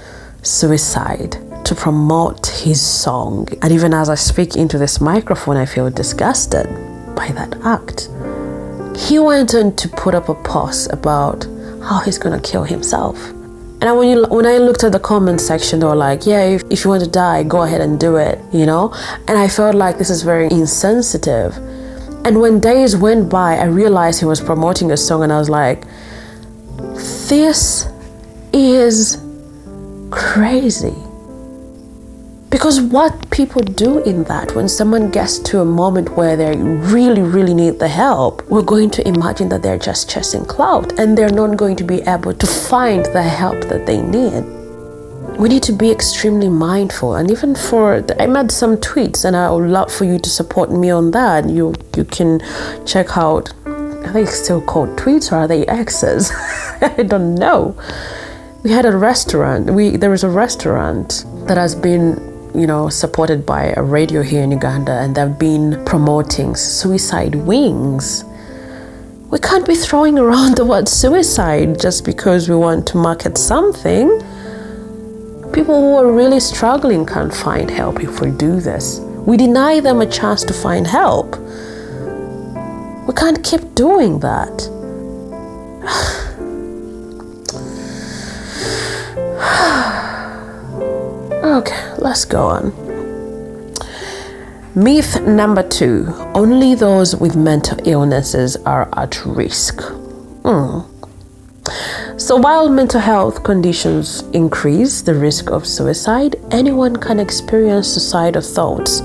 suicide 0.42 1.38
to 1.66 1.76
promote 1.76 2.48
his 2.48 2.82
song. 2.82 3.48
And 3.62 3.72
even 3.72 3.94
as 3.94 4.10
I 4.10 4.16
speak 4.16 4.56
into 4.56 4.78
this 4.78 5.00
microphone, 5.00 5.58
I 5.58 5.66
feel 5.66 5.90
disgusted 5.90 6.66
by 7.16 7.30
that 7.30 7.56
act. 7.64 8.10
He 8.98 9.20
went 9.20 9.54
on 9.54 9.76
to 9.76 9.90
put 9.90 10.16
up 10.16 10.30
a 10.30 10.36
post 10.36 10.92
about 10.92 11.46
how 11.84 12.00
he's 12.00 12.18
gonna 12.18 12.42
kill 12.42 12.64
himself. 12.64 13.18
And 13.80 13.96
when 13.98 14.10
you 14.10 14.26
when 14.30 14.48
I 14.48 14.58
looked 14.58 14.84
at 14.84 14.92
the 14.92 15.00
comment 15.00 15.40
section, 15.40 15.80
they 15.80 15.86
were 15.86 15.96
like, 15.96 16.26
"Yeah, 16.26 16.42
if, 16.42 16.64
if 16.70 16.84
you 16.84 16.90
want 16.90 17.04
to 17.04 17.10
die, 17.10 17.44
go 17.44 17.62
ahead 17.62 17.80
and 17.82 18.00
do 18.00 18.16
it," 18.16 18.40
you 18.52 18.66
know. 18.66 18.92
And 19.28 19.38
I 19.38 19.48
felt 19.48 19.76
like 19.76 20.00
this 20.00 20.10
is 20.10 20.24
very 20.24 20.50
insensitive. 20.50 21.56
And 22.26 22.42
when 22.42 22.60
days 22.60 22.98
went 22.98 23.30
by, 23.30 23.58
I 23.58 23.66
realized 23.66 24.20
he 24.20 24.26
was 24.26 24.42
promoting 24.42 24.92
a 24.92 24.98
song, 24.98 25.24
and 25.24 25.32
I 25.32 25.38
was 25.38 25.50
like, 25.50 25.86
"This 27.30 27.88
is 28.52 29.22
crazy." 30.10 31.07
Because 32.58 32.82
what 32.82 33.30
people 33.30 33.62
do 33.62 34.00
in 34.00 34.24
that, 34.24 34.56
when 34.56 34.68
someone 34.68 35.12
gets 35.12 35.38
to 35.38 35.60
a 35.60 35.64
moment 35.64 36.18
where 36.18 36.36
they 36.36 36.58
really, 36.58 37.22
really 37.22 37.54
need 37.54 37.78
the 37.78 37.88
help, 37.88 38.44
we're 38.50 38.64
going 38.64 38.90
to 38.98 39.08
imagine 39.08 39.48
that 39.50 39.62
they're 39.62 39.78
just 39.78 40.10
chasing 40.10 40.44
clout 40.44 40.98
and 40.98 41.16
they're 41.16 41.30
not 41.30 41.56
going 41.56 41.76
to 41.76 41.84
be 41.84 42.02
able 42.08 42.34
to 42.34 42.48
find 42.48 43.06
the 43.14 43.22
help 43.22 43.62
that 43.66 43.86
they 43.86 44.02
need. 44.02 44.42
We 45.38 45.50
need 45.50 45.62
to 45.70 45.72
be 45.72 45.92
extremely 45.92 46.50
mindful, 46.50 47.14
and 47.14 47.30
even 47.30 47.54
for 47.54 48.04
I 48.20 48.26
made 48.26 48.50
some 48.50 48.78
tweets, 48.78 49.24
and 49.24 49.36
I 49.36 49.52
would 49.52 49.70
love 49.70 49.94
for 49.94 50.06
you 50.06 50.18
to 50.18 50.28
support 50.28 50.72
me 50.72 50.90
on 50.90 51.12
that. 51.12 51.48
You 51.48 51.76
you 51.96 52.06
can 52.06 52.42
check 52.88 53.20
out. 53.20 53.54
Are 53.68 54.14
they 54.14 54.26
still 54.26 54.62
called 54.62 54.98
tweets 54.98 55.32
or 55.32 55.36
are 55.36 55.48
they 55.48 55.64
X's? 55.68 56.32
I 56.82 57.04
don't 57.04 57.36
know. 57.36 57.80
We 58.64 58.72
had 58.72 58.86
a 58.86 58.98
restaurant. 58.98 59.70
We 59.70 59.96
there 59.96 60.10
was 60.10 60.24
a 60.24 60.30
restaurant 60.30 61.24
that 61.48 61.58
has 61.58 61.76
been 61.76 62.37
you 62.58 62.66
know, 62.66 62.90
supported 62.90 63.46
by 63.46 63.72
a 63.78 63.84
radio 63.84 64.24
here 64.24 64.42
in 64.42 64.50
Uganda, 64.50 64.94
and 64.94 65.14
they've 65.14 65.38
been 65.38 65.86
promoting 65.86 66.56
suicide 66.56 67.36
wings. 67.36 68.24
We 69.30 69.38
can't 69.38 69.68
be 69.68 69.76
throwing 69.76 70.18
around 70.18 70.58
the 70.58 70.66
word 70.66 70.90
suicide 70.90 71.80
just 71.80 72.04
because 72.04 72.50
we 72.50 72.56
want 72.56 72.88
to 72.88 72.98
market 72.98 73.38
something. 73.38 74.08
People 75.54 75.80
who 75.80 75.98
are 75.98 76.12
really 76.12 76.40
struggling 76.40 77.06
can't 77.06 77.32
find 77.32 77.70
help 77.70 78.02
if 78.04 78.22
we 78.22 78.32
do 78.32 78.60
this. 78.60 79.02
We 79.28 79.38
deny 79.38 79.80
them 79.80 80.02
a 80.02 80.08
chance 80.08 80.44
to 80.46 80.54
find 80.54 80.88
help. 80.88 81.38
We 83.08 83.14
can't 83.14 83.44
keep 83.44 83.76
doing 83.76 84.20
that. 84.22 84.68
Okay, 91.48 91.94
let's 91.98 92.26
go 92.26 92.46
on. 92.46 92.74
Myth 94.76 95.22
number 95.22 95.64
two 95.64 96.06
only 96.36 96.76
those 96.76 97.16
with 97.16 97.38
mental 97.38 97.80
illnesses 97.88 98.58
are 98.58 98.90
at 99.00 99.26
risk. 99.26 99.78
Mm. 100.44 100.86
So, 102.20 102.36
while 102.36 102.68
mental 102.68 103.00
health 103.00 103.44
conditions 103.44 104.24
increase 104.34 105.02
the 105.02 105.14
risk 105.16 105.50
of 105.50 105.66
suicide, 105.66 106.36
anyone 106.52 106.98
can 106.98 107.18
experience 107.18 107.88
suicidal 107.88 108.42
thoughts 108.42 109.02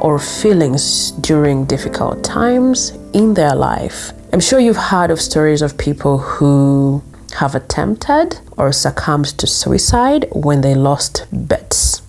or 0.00 0.20
feelings 0.20 1.10
during 1.20 1.64
difficult 1.64 2.22
times 2.22 2.90
in 3.12 3.34
their 3.34 3.56
life. 3.56 4.12
I'm 4.32 4.40
sure 4.40 4.60
you've 4.60 4.76
heard 4.76 5.10
of 5.10 5.20
stories 5.20 5.62
of 5.62 5.76
people 5.76 6.18
who 6.18 7.02
have 7.34 7.54
attempted 7.54 8.40
or 8.56 8.72
succumbed 8.72 9.26
to 9.38 9.46
suicide 9.46 10.26
when 10.32 10.60
they 10.60 10.74
lost 10.74 11.26
bets. 11.32 12.02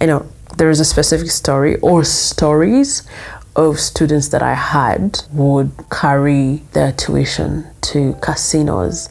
You 0.00 0.06
know, 0.06 0.26
there 0.56 0.70
is 0.70 0.80
a 0.80 0.84
specific 0.84 1.30
story 1.30 1.76
or 1.80 2.04
stories 2.04 3.02
of 3.56 3.78
students 3.78 4.28
that 4.28 4.42
I 4.42 4.54
had 4.54 5.20
would 5.32 5.72
carry 5.90 6.62
their 6.72 6.92
tuition 6.92 7.66
to 7.82 8.14
casinos 8.22 9.08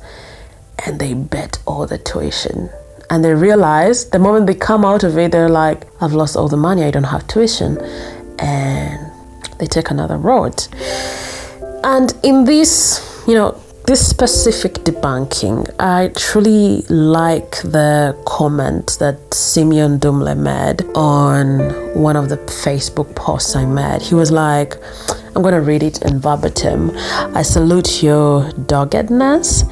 and 0.85 0.99
they 0.99 1.13
bet 1.13 1.59
all 1.65 1.85
the 1.85 1.97
tuition. 1.97 2.69
And 3.09 3.23
they 3.23 3.33
realize 3.33 4.09
the 4.09 4.19
moment 4.19 4.47
they 4.47 4.55
come 4.55 4.85
out 4.85 5.03
of 5.03 5.17
it, 5.17 5.31
they're 5.31 5.49
like, 5.49 5.85
I've 6.01 6.13
lost 6.13 6.35
all 6.35 6.47
the 6.47 6.57
money, 6.57 6.83
I 6.83 6.91
don't 6.91 7.03
have 7.03 7.27
tuition. 7.27 7.77
And 8.39 9.11
they 9.59 9.67
take 9.67 9.91
another 9.91 10.17
road. 10.17 10.67
And 11.83 12.13
in 12.23 12.45
this, 12.45 13.23
you 13.27 13.35
know, 13.35 13.61
this 13.85 14.07
specific 14.07 14.73
debunking, 14.85 15.69
I 15.79 16.09
truly 16.15 16.83
like 16.89 17.61
the 17.63 18.15
comment 18.25 18.97
that 18.99 19.33
Simeon 19.33 19.99
Dumle 19.99 20.37
made 20.37 20.83
on 20.95 21.59
one 21.99 22.15
of 22.15 22.29
the 22.29 22.37
Facebook 22.37 23.15
posts 23.15 23.55
I 23.55 23.65
made. 23.65 24.01
He 24.01 24.15
was 24.15 24.31
like, 24.31 24.77
I'm 25.33 25.41
going 25.41 25.53
to 25.53 25.61
read 25.61 25.81
it 25.81 26.01
in 26.01 26.19
verbatim. 26.19 26.91
I 27.33 27.41
salute 27.41 28.03
your 28.03 28.51
doggedness. 28.51 29.63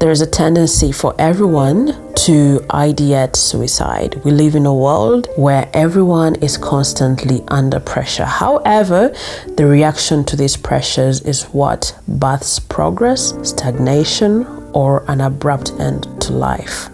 There 0.00 0.10
is 0.10 0.20
a 0.20 0.26
tendency 0.26 0.90
for 0.90 1.14
everyone 1.20 1.86
to 2.26 2.58
ideate 2.70 3.36
suicide. 3.36 4.20
We 4.24 4.32
live 4.32 4.56
in 4.56 4.66
a 4.66 4.74
world 4.74 5.28
where 5.36 5.70
everyone 5.72 6.34
is 6.36 6.56
constantly 6.58 7.44
under 7.46 7.78
pressure. 7.78 8.24
However, 8.24 9.14
the 9.56 9.66
reaction 9.66 10.24
to 10.24 10.36
these 10.36 10.56
pressures 10.56 11.20
is 11.20 11.44
what 11.44 11.96
births 12.08 12.58
progress, 12.58 13.34
stagnation, 13.48 14.44
or 14.72 15.04
an 15.08 15.20
abrupt 15.20 15.70
end 15.78 16.08
to 16.22 16.32
life. 16.32 16.88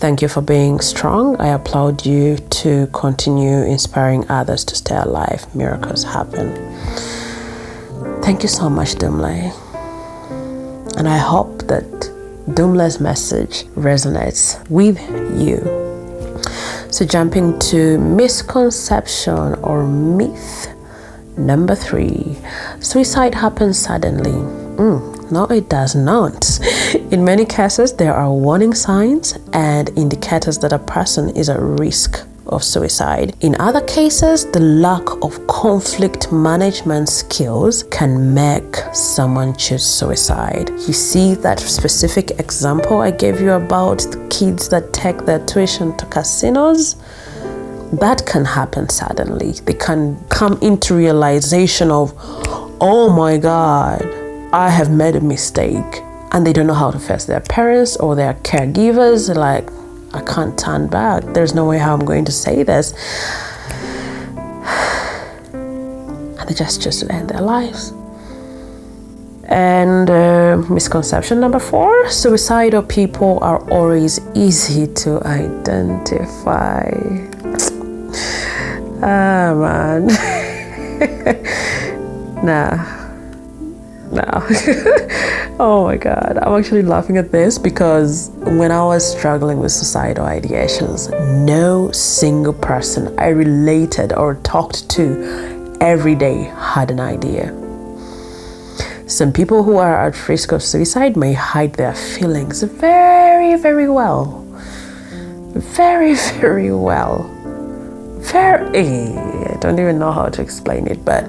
Thank 0.00 0.22
you 0.22 0.28
for 0.28 0.40
being 0.40 0.80
strong. 0.80 1.40
I 1.40 1.48
applaud 1.48 2.04
you 2.04 2.36
to 2.36 2.88
continue 2.88 3.62
inspiring 3.62 4.28
others 4.28 4.64
to 4.64 4.74
stay 4.74 4.96
alive. 4.96 5.54
Miracles 5.54 6.02
happen. 6.02 7.17
Thank 8.28 8.42
you 8.42 8.48
so 8.50 8.68
much, 8.68 8.96
Dumle. 8.96 9.54
And 10.98 11.08
I 11.08 11.16
hope 11.16 11.62
that 11.68 11.88
Dumle's 12.46 13.00
message 13.00 13.64
resonates 13.74 14.60
with 14.68 14.98
you. 15.40 15.56
So, 16.92 17.06
jumping 17.06 17.58
to 17.70 17.96
misconception 17.96 19.54
or 19.62 19.86
myth 19.86 20.68
number 21.38 21.74
three 21.74 22.36
suicide 22.80 23.34
happens 23.34 23.78
suddenly. 23.78 24.36
Mm, 24.76 25.32
no, 25.32 25.44
it 25.44 25.70
does 25.70 25.94
not. 25.94 26.60
In 27.10 27.24
many 27.24 27.46
cases, 27.46 27.94
there 27.94 28.12
are 28.12 28.30
warning 28.30 28.74
signs 28.74 29.38
and 29.54 29.88
indicators 29.96 30.58
that 30.58 30.74
a 30.74 30.78
person 30.78 31.34
is 31.34 31.48
at 31.48 31.60
risk 31.60 32.27
of 32.48 32.64
suicide. 32.64 33.34
In 33.40 33.54
other 33.60 33.80
cases, 33.82 34.50
the 34.50 34.60
lack 34.60 35.06
of 35.22 35.46
conflict 35.46 36.32
management 36.32 37.08
skills 37.08 37.82
can 37.84 38.34
make 38.34 38.76
someone 38.92 39.54
choose 39.56 39.84
suicide. 39.84 40.70
You 40.70 40.92
see 40.92 41.34
that 41.34 41.60
specific 41.60 42.32
example 42.38 42.98
I 43.00 43.10
gave 43.10 43.40
you 43.40 43.52
about 43.52 43.98
the 43.98 44.26
kids 44.30 44.68
that 44.70 44.92
take 44.92 45.24
their 45.24 45.44
tuition 45.46 45.96
to 45.96 46.06
casinos? 46.06 46.96
That 47.92 48.24
can 48.26 48.44
happen 48.44 48.88
suddenly. 48.88 49.52
They 49.52 49.74
can 49.74 50.22
come 50.28 50.58
into 50.60 50.94
realization 50.94 51.90
of, 51.90 52.12
oh 52.80 53.08
my 53.10 53.38
God, 53.38 54.02
I 54.52 54.68
have 54.68 54.90
made 54.90 55.16
a 55.16 55.20
mistake. 55.20 56.02
and 56.32 56.46
they 56.46 56.52
don't 56.52 56.66
know 56.66 56.74
how 56.74 56.90
to 56.90 56.98
face 56.98 57.24
their 57.24 57.40
parents 57.40 57.96
or 57.96 58.14
their 58.14 58.34
caregivers. 58.34 59.34
Like, 59.34 59.70
I 60.14 60.22
can't 60.22 60.58
turn 60.58 60.86
back. 60.88 61.22
There's 61.34 61.54
no 61.54 61.66
way 61.66 61.78
how 61.78 61.94
I'm 61.94 62.04
going 62.04 62.24
to 62.24 62.32
say 62.32 62.62
this. 62.62 62.92
And 66.38 66.48
they 66.48 66.54
just 66.54 66.82
choose 66.82 67.00
to 67.00 67.12
end 67.12 67.30
their 67.30 67.40
lives. 67.40 67.92
And 69.44 70.10
uh, 70.10 70.62
misconception 70.68 71.40
number 71.40 71.58
four 71.58 72.08
suicidal 72.10 72.82
people 72.82 73.38
are 73.42 73.60
always 73.70 74.20
easy 74.34 74.86
to 75.04 75.22
identify. 75.24 76.90
Ah, 79.00 79.54
man. 79.54 80.08
nah. 82.44 82.74
Nah. 84.10 84.40
oh 85.58 85.84
my 85.84 85.96
god. 85.96 86.38
I'm 86.42 86.58
actually 86.58 86.82
laughing 86.82 87.16
at 87.16 87.32
this 87.32 87.58
because 87.58 88.30
when 88.42 88.70
I 88.70 88.82
was 88.82 89.16
struggling 89.16 89.58
with 89.58 89.72
suicidal 89.72 90.24
ideations, 90.26 91.10
no 91.44 91.90
single 91.92 92.52
person 92.52 93.18
I 93.18 93.28
related 93.28 94.12
or 94.12 94.36
talked 94.36 94.88
to 94.90 95.76
every 95.80 96.14
day 96.14 96.44
had 96.56 96.90
an 96.90 97.00
idea. 97.00 97.54
Some 99.08 99.32
people 99.32 99.62
who 99.62 99.78
are 99.78 100.06
at 100.06 100.28
risk 100.28 100.52
of 100.52 100.62
suicide 100.62 101.16
may 101.16 101.32
hide 101.32 101.72
their 101.74 101.94
feelings 101.94 102.62
very, 102.62 103.56
very 103.56 103.88
well. 103.88 104.44
Very, 105.54 106.14
very 106.40 106.72
well. 106.72 107.22
Very. 108.20 109.16
I 109.16 109.56
don't 109.60 109.78
even 109.78 109.98
know 109.98 110.12
how 110.12 110.28
to 110.28 110.42
explain 110.42 110.86
it, 110.88 111.02
but 111.04 111.26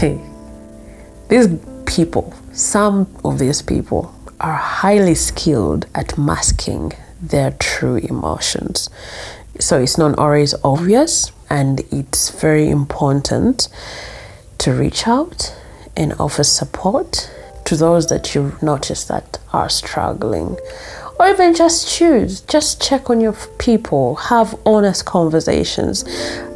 these 1.28 1.48
people, 1.84 2.32
some 2.54 3.08
of 3.24 3.38
these 3.38 3.62
people, 3.62 4.14
are 4.40 4.54
highly 4.54 5.14
skilled 5.14 5.86
at 5.94 6.18
masking 6.18 6.92
their 7.20 7.52
true 7.52 7.96
emotions. 7.96 8.90
So 9.58 9.80
it's 9.80 9.98
not 9.98 10.18
always 10.18 10.54
obvious, 10.62 11.32
and 11.48 11.80
it's 11.90 12.30
very 12.30 12.68
important 12.68 13.68
to 14.58 14.72
reach 14.72 15.06
out 15.06 15.54
and 15.96 16.12
offer 16.18 16.44
support 16.44 17.30
to 17.64 17.76
those 17.76 18.08
that 18.08 18.34
you 18.34 18.56
notice 18.60 19.04
that 19.04 19.38
are 19.52 19.68
struggling. 19.68 20.56
Or 21.18 21.28
even 21.28 21.54
just 21.54 21.88
choose 21.88 22.40
just 22.40 22.82
check 22.82 23.08
on 23.08 23.20
your 23.20 23.36
people 23.58 24.16
have 24.16 24.58
honest 24.66 25.04
conversations. 25.04 26.04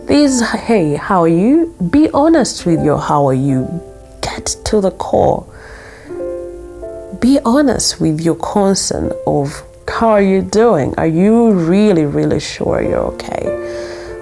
These 0.07 0.43
hey 0.51 0.97
how 0.97 1.23
are 1.23 1.29
you? 1.29 1.75
Be 1.91 2.11
honest 2.11 2.67
with 2.67 2.85
your 2.85 2.99
how 2.99 3.27
are 3.29 3.35
you. 3.35 3.81
Get 4.21 4.47
to 4.65 4.81
the 4.81 4.91
core 4.91 5.47
be 7.21 7.39
honest 7.45 8.01
with 8.01 8.21
your 8.21 8.37
concern 8.37 9.13
of 9.27 9.63
how 9.89 10.11
are 10.11 10.23
you 10.23 10.43
doing 10.43 10.95
are 10.97 11.07
you 11.07 11.51
really 11.53 12.05
really 12.05 12.39
sure 12.39 12.81
you're 12.81 12.99
okay 12.99 13.45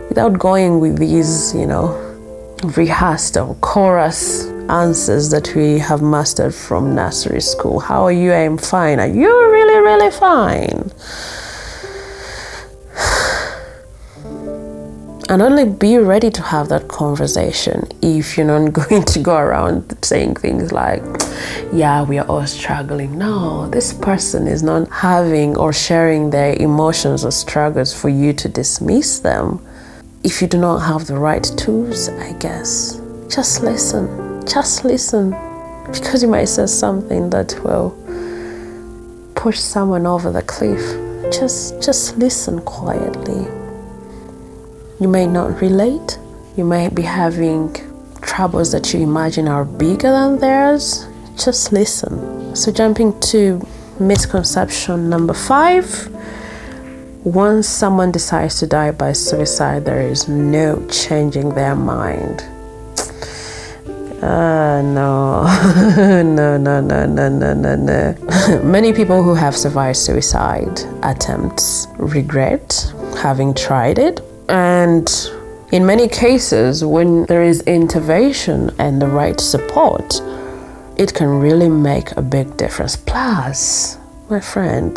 without 0.08 0.38
going 0.38 0.80
with 0.80 0.98
these 0.98 1.54
you 1.54 1.66
know 1.66 2.02
rehearsed 2.76 3.36
or 3.36 3.54
chorus 3.56 4.46
answers 4.68 5.30
that 5.30 5.54
we 5.54 5.78
have 5.78 6.02
mastered 6.02 6.54
from 6.54 6.94
nursery 6.94 7.40
school. 7.40 7.78
How 7.78 8.04
are 8.04 8.12
you? 8.12 8.32
I'm 8.32 8.58
fine. 8.58 8.98
Are 8.98 9.06
you 9.06 9.28
really, 9.28 9.78
really 9.80 10.10
fine? 10.10 10.90
And 15.28 15.42
only 15.42 15.64
be 15.64 15.98
ready 15.98 16.30
to 16.30 16.42
have 16.42 16.68
that 16.68 16.86
conversation 16.88 17.88
if 18.00 18.36
you're 18.36 18.46
not 18.46 18.72
going 18.88 19.04
to 19.04 19.18
go 19.18 19.36
around 19.36 19.96
saying 20.04 20.36
things 20.36 20.72
like, 20.72 21.02
yeah, 21.72 22.02
we 22.02 22.18
are 22.18 22.26
all 22.26 22.46
struggling. 22.46 23.18
No, 23.18 23.68
this 23.68 23.92
person 23.92 24.46
is 24.46 24.62
not 24.62 24.88
having 24.90 25.56
or 25.56 25.72
sharing 25.72 26.30
their 26.30 26.54
emotions 26.54 27.24
or 27.24 27.32
struggles 27.32 27.92
for 27.92 28.08
you 28.08 28.32
to 28.34 28.48
dismiss 28.48 29.18
them. 29.18 29.64
If 30.22 30.40
you 30.40 30.48
do 30.48 30.58
not 30.58 30.78
have 30.78 31.06
the 31.06 31.18
right 31.18 31.44
tools, 31.56 32.08
I 32.08 32.32
guess, 32.34 33.00
just 33.28 33.62
listen 33.62 34.26
just 34.46 34.84
listen 34.84 35.30
because 35.92 36.22
you 36.22 36.28
might 36.28 36.44
say 36.44 36.66
something 36.66 37.30
that 37.30 37.58
will 37.64 37.90
push 39.34 39.58
someone 39.58 40.06
over 40.06 40.30
the 40.30 40.42
cliff. 40.42 40.80
Just 41.32 41.82
just 41.82 42.16
listen 42.16 42.60
quietly. 42.60 43.55
You 44.98 45.08
may 45.08 45.26
not 45.26 45.60
relate. 45.60 46.18
You 46.56 46.64
may 46.64 46.88
be 46.88 47.02
having 47.02 47.74
troubles 48.22 48.72
that 48.72 48.94
you 48.94 49.00
imagine 49.00 49.46
are 49.46 49.64
bigger 49.64 50.10
than 50.10 50.38
theirs. 50.38 51.06
Just 51.36 51.70
listen. 51.70 52.56
So, 52.56 52.72
jumping 52.72 53.18
to 53.32 53.60
misconception 54.00 55.10
number 55.10 55.34
five 55.34 55.84
once 57.24 57.66
someone 57.66 58.12
decides 58.12 58.60
to 58.60 58.66
die 58.68 58.92
by 58.92 59.12
suicide, 59.12 59.84
there 59.84 60.00
is 60.00 60.28
no 60.28 60.86
changing 60.86 61.50
their 61.54 61.74
mind. 61.74 62.40
Uh, 64.22 64.80
no. 64.80 65.42
no, 66.22 66.56
no, 66.56 66.80
no, 66.80 66.80
no, 66.80 67.28
no, 67.28 67.52
no, 67.52 67.76
no. 67.76 68.60
Many 68.64 68.92
people 68.92 69.22
who 69.22 69.34
have 69.34 69.56
survived 69.56 69.98
suicide 69.98 70.80
attempts 71.02 71.88
regret 71.98 72.94
having 73.18 73.52
tried 73.52 73.98
it 73.98 74.20
and 74.48 75.08
in 75.72 75.84
many 75.84 76.08
cases, 76.08 76.84
when 76.84 77.26
there 77.26 77.42
is 77.42 77.60
intervention 77.62 78.70
and 78.78 79.02
the 79.02 79.08
right 79.08 79.40
support, 79.40 80.20
it 80.96 81.12
can 81.12 81.28
really 81.28 81.68
make 81.68 82.16
a 82.16 82.22
big 82.22 82.56
difference. 82.56 82.96
Plus, 82.96 83.98
my 84.30 84.40
friend, 84.40 84.96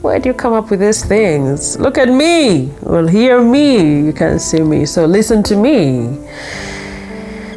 where 0.00 0.18
do 0.18 0.28
you 0.28 0.34
come 0.34 0.52
up 0.52 0.70
with 0.70 0.80
these 0.80 1.04
things? 1.04 1.78
Look 1.78 1.98
at 1.98 2.08
me. 2.08 2.72
Well, 2.82 3.06
hear 3.06 3.42
me. 3.42 4.06
You 4.06 4.12
can't 4.12 4.40
see 4.40 4.60
me, 4.60 4.86
so 4.86 5.04
listen 5.04 5.42
to 5.44 5.56
me. 5.56 6.18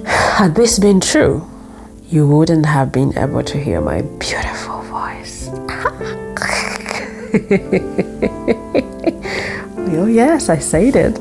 Had 0.05 0.55
this 0.55 0.79
been 0.79 0.99
true, 0.99 1.47
you 2.07 2.27
wouldn't 2.27 2.65
have 2.65 2.91
been 2.91 3.15
able 3.17 3.43
to 3.43 3.59
hear 3.59 3.79
my 3.79 4.01
beautiful 4.01 4.81
voice. 4.81 5.49
yes, 10.07 10.49
I 10.49 10.59
said 10.59 10.95
it. 10.95 11.19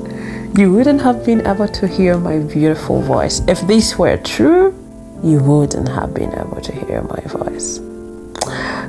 You 0.58 0.72
wouldn't 0.72 1.00
have 1.02 1.24
been 1.24 1.46
able 1.46 1.68
to 1.68 1.86
hear 1.86 2.18
my 2.18 2.38
beautiful 2.38 3.00
voice. 3.02 3.40
If 3.46 3.60
this 3.66 3.98
were 3.98 4.16
true, 4.16 4.74
you 5.22 5.38
wouldn't 5.40 5.88
have 5.88 6.14
been 6.14 6.32
able 6.32 6.60
to 6.60 6.72
hear 6.72 7.02
my 7.02 7.20
voice. 7.26 7.80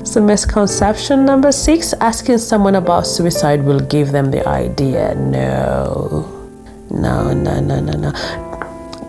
So, 0.03 0.21
misconception 0.21 1.25
number 1.25 1.51
six 1.51 1.93
asking 1.93 2.39
someone 2.39 2.75
about 2.75 3.05
suicide 3.05 3.63
will 3.63 3.79
give 3.79 4.11
them 4.11 4.31
the 4.31 4.47
idea. 4.47 5.13
No, 5.15 6.25
no, 6.89 7.33
no, 7.33 7.59
no, 7.59 7.79
no, 7.79 7.93
no 7.93 8.11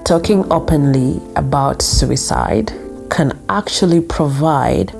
talking 0.04 0.44
openly 0.52 1.22
about 1.36 1.80
suicide 1.80 2.72
can 3.08 3.32
actually 3.48 4.00
provide 4.00 4.94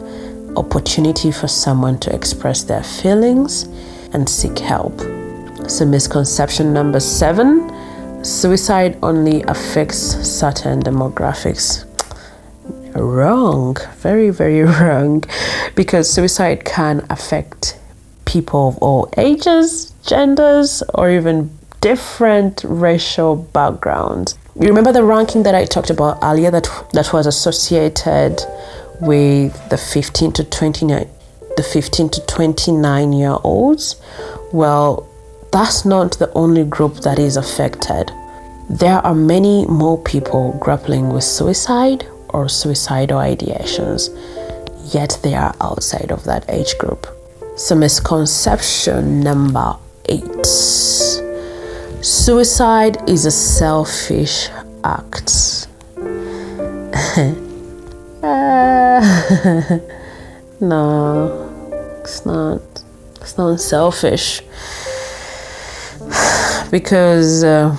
opportunity 0.57 1.33
for 1.33 1.49
someone 1.49 1.99
to 1.99 2.15
express 2.15 2.63
their 2.63 2.83
feelings 2.83 3.65
and 4.15 4.29
seek 4.29 4.59
help. 4.59 4.99
So, 5.73 5.87
misconception 5.87 6.75
number 6.75 7.01
seven 7.01 7.73
suicide 8.23 8.99
only 9.03 9.43
affects 9.45 9.97
certain 9.97 10.83
demographics. 10.83 11.87
Wrong, 12.95 13.79
very, 13.97 14.29
very 14.29 14.61
wrong, 14.75 15.25
because 15.75 16.13
suicide 16.13 16.67
can 16.67 17.07
affect 17.09 17.81
people 18.27 18.69
of 18.69 18.77
all 18.83 19.09
ages, 19.17 19.95
genders, 20.05 20.83
or 20.93 21.09
even 21.11 21.51
different 21.81 22.63
racial 22.65 23.35
backgrounds. 23.35 24.37
You 24.61 24.69
remember 24.69 24.93
the 24.93 25.05
ranking 25.05 25.43
that 25.45 25.55
I 25.55 25.65
talked 25.65 25.89
about 25.89 26.19
earlier 26.23 26.51
that 26.51 26.69
that 26.93 27.15
was 27.15 27.27
associated 27.27 28.45
with 29.01 29.71
the 29.71 29.79
15 29.79 30.33
to 30.33 30.45
29 30.45 31.09
the 31.57 31.63
15 31.63 32.11
to 32.11 32.27
29 32.27 33.13
year 33.15 33.37
olds? 33.43 33.97
Well, 34.53 35.09
that's 35.53 35.85
not 35.85 36.19
the 36.19 36.33
only 36.33 36.65
group 36.65 36.97
that 37.03 37.19
is 37.19 37.37
affected. 37.37 38.11
There 38.71 38.99
are 39.07 39.15
many 39.15 39.67
more 39.67 39.99
people 40.03 40.57
grappling 40.59 41.11
with 41.11 41.25
suicide 41.25 42.07
or 42.31 42.49
suicidal 42.49 43.21
ideations, 43.21 44.09
yet 44.95 45.19
they 45.23 45.35
are 45.35 45.55
outside 45.61 46.11
of 46.11 46.25
that 46.25 46.47
age 46.49 46.79
group. 46.79 47.07
So, 47.57 47.75
misconception 47.75 49.21
number 49.21 49.77
eight 50.07 50.47
Suicide 52.03 52.97
is 53.09 53.27
a 53.27 53.31
selfish 53.31 54.49
act. 54.83 55.69
no, 60.61 62.01
it's 62.03 62.27
not. 62.27 62.61
It's 63.21 63.39
not 63.39 63.61
selfish. 63.61 64.43
Because 66.73 67.45
uh, 67.45 67.77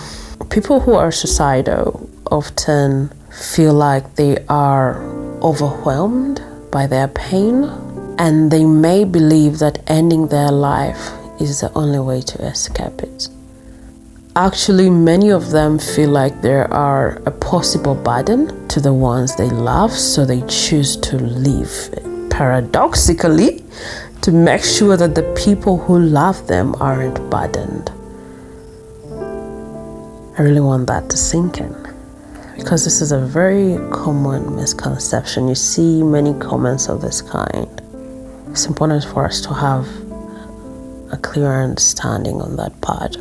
people 0.52 0.80
who 0.80 0.94
are 0.94 1.12
suicidal 1.12 2.08
often 2.30 3.10
feel 3.32 3.74
like 3.74 4.18
they 4.18 4.46
are 4.48 5.02
overwhelmed 5.42 6.44
by 6.72 6.86
their 6.86 7.08
pain 7.08 7.64
and 8.20 8.52
they 8.52 8.64
may 8.64 9.04
believe 9.04 9.58
that 9.58 9.82
ending 9.88 10.28
their 10.28 10.52
life 10.52 11.10
is 11.42 11.62
the 11.62 11.74
only 11.74 11.98
way 11.98 12.22
to 12.22 12.46
escape 12.46 13.02
it. 13.02 13.30
Actually, 14.36 14.92
many 14.92 15.32
of 15.32 15.50
them 15.50 15.80
feel 15.80 16.12
like 16.12 16.44
they 16.44 16.54
are 16.54 17.16
a 17.26 17.32
possible 17.32 17.96
burden 17.96 18.68
to 18.68 18.80
the 18.80 18.94
ones 18.94 19.36
they 19.36 19.50
love, 19.50 19.92
so 19.92 20.24
they 20.24 20.42
choose 20.42 20.98
to 20.98 21.18
live. 21.18 22.30
Paradoxically, 22.30 23.66
to 24.22 24.32
make 24.32 24.64
sure 24.64 24.98
that 24.98 25.16
the 25.16 25.24
people 25.34 25.80
who 25.80 25.98
love 25.98 26.46
them 26.48 26.76
aren't 26.80 27.18
burdened. 27.32 27.92
I 30.36 30.42
really 30.42 30.62
want 30.62 30.88
that 30.88 31.12
to 31.12 31.18
sink 31.18 31.60
in 31.60 31.76
because 32.58 32.84
this 32.84 33.02
is 33.02 33.12
a 33.12 33.20
very 33.20 33.78
common 33.92 34.56
misconception. 34.56 35.48
You 35.48 35.54
see 35.54 36.02
many 36.02 36.34
comments 36.40 36.90
of 36.90 37.02
this 37.02 37.22
kind. 37.22 37.70
It's 38.50 38.66
important 38.66 39.04
for 39.04 39.26
us 39.26 39.42
to 39.42 39.54
have 39.54 39.88
a 41.12 41.18
clear 41.22 41.62
understanding 41.62 42.42
on 42.42 42.56
that 42.56 42.82
part. 42.82 43.16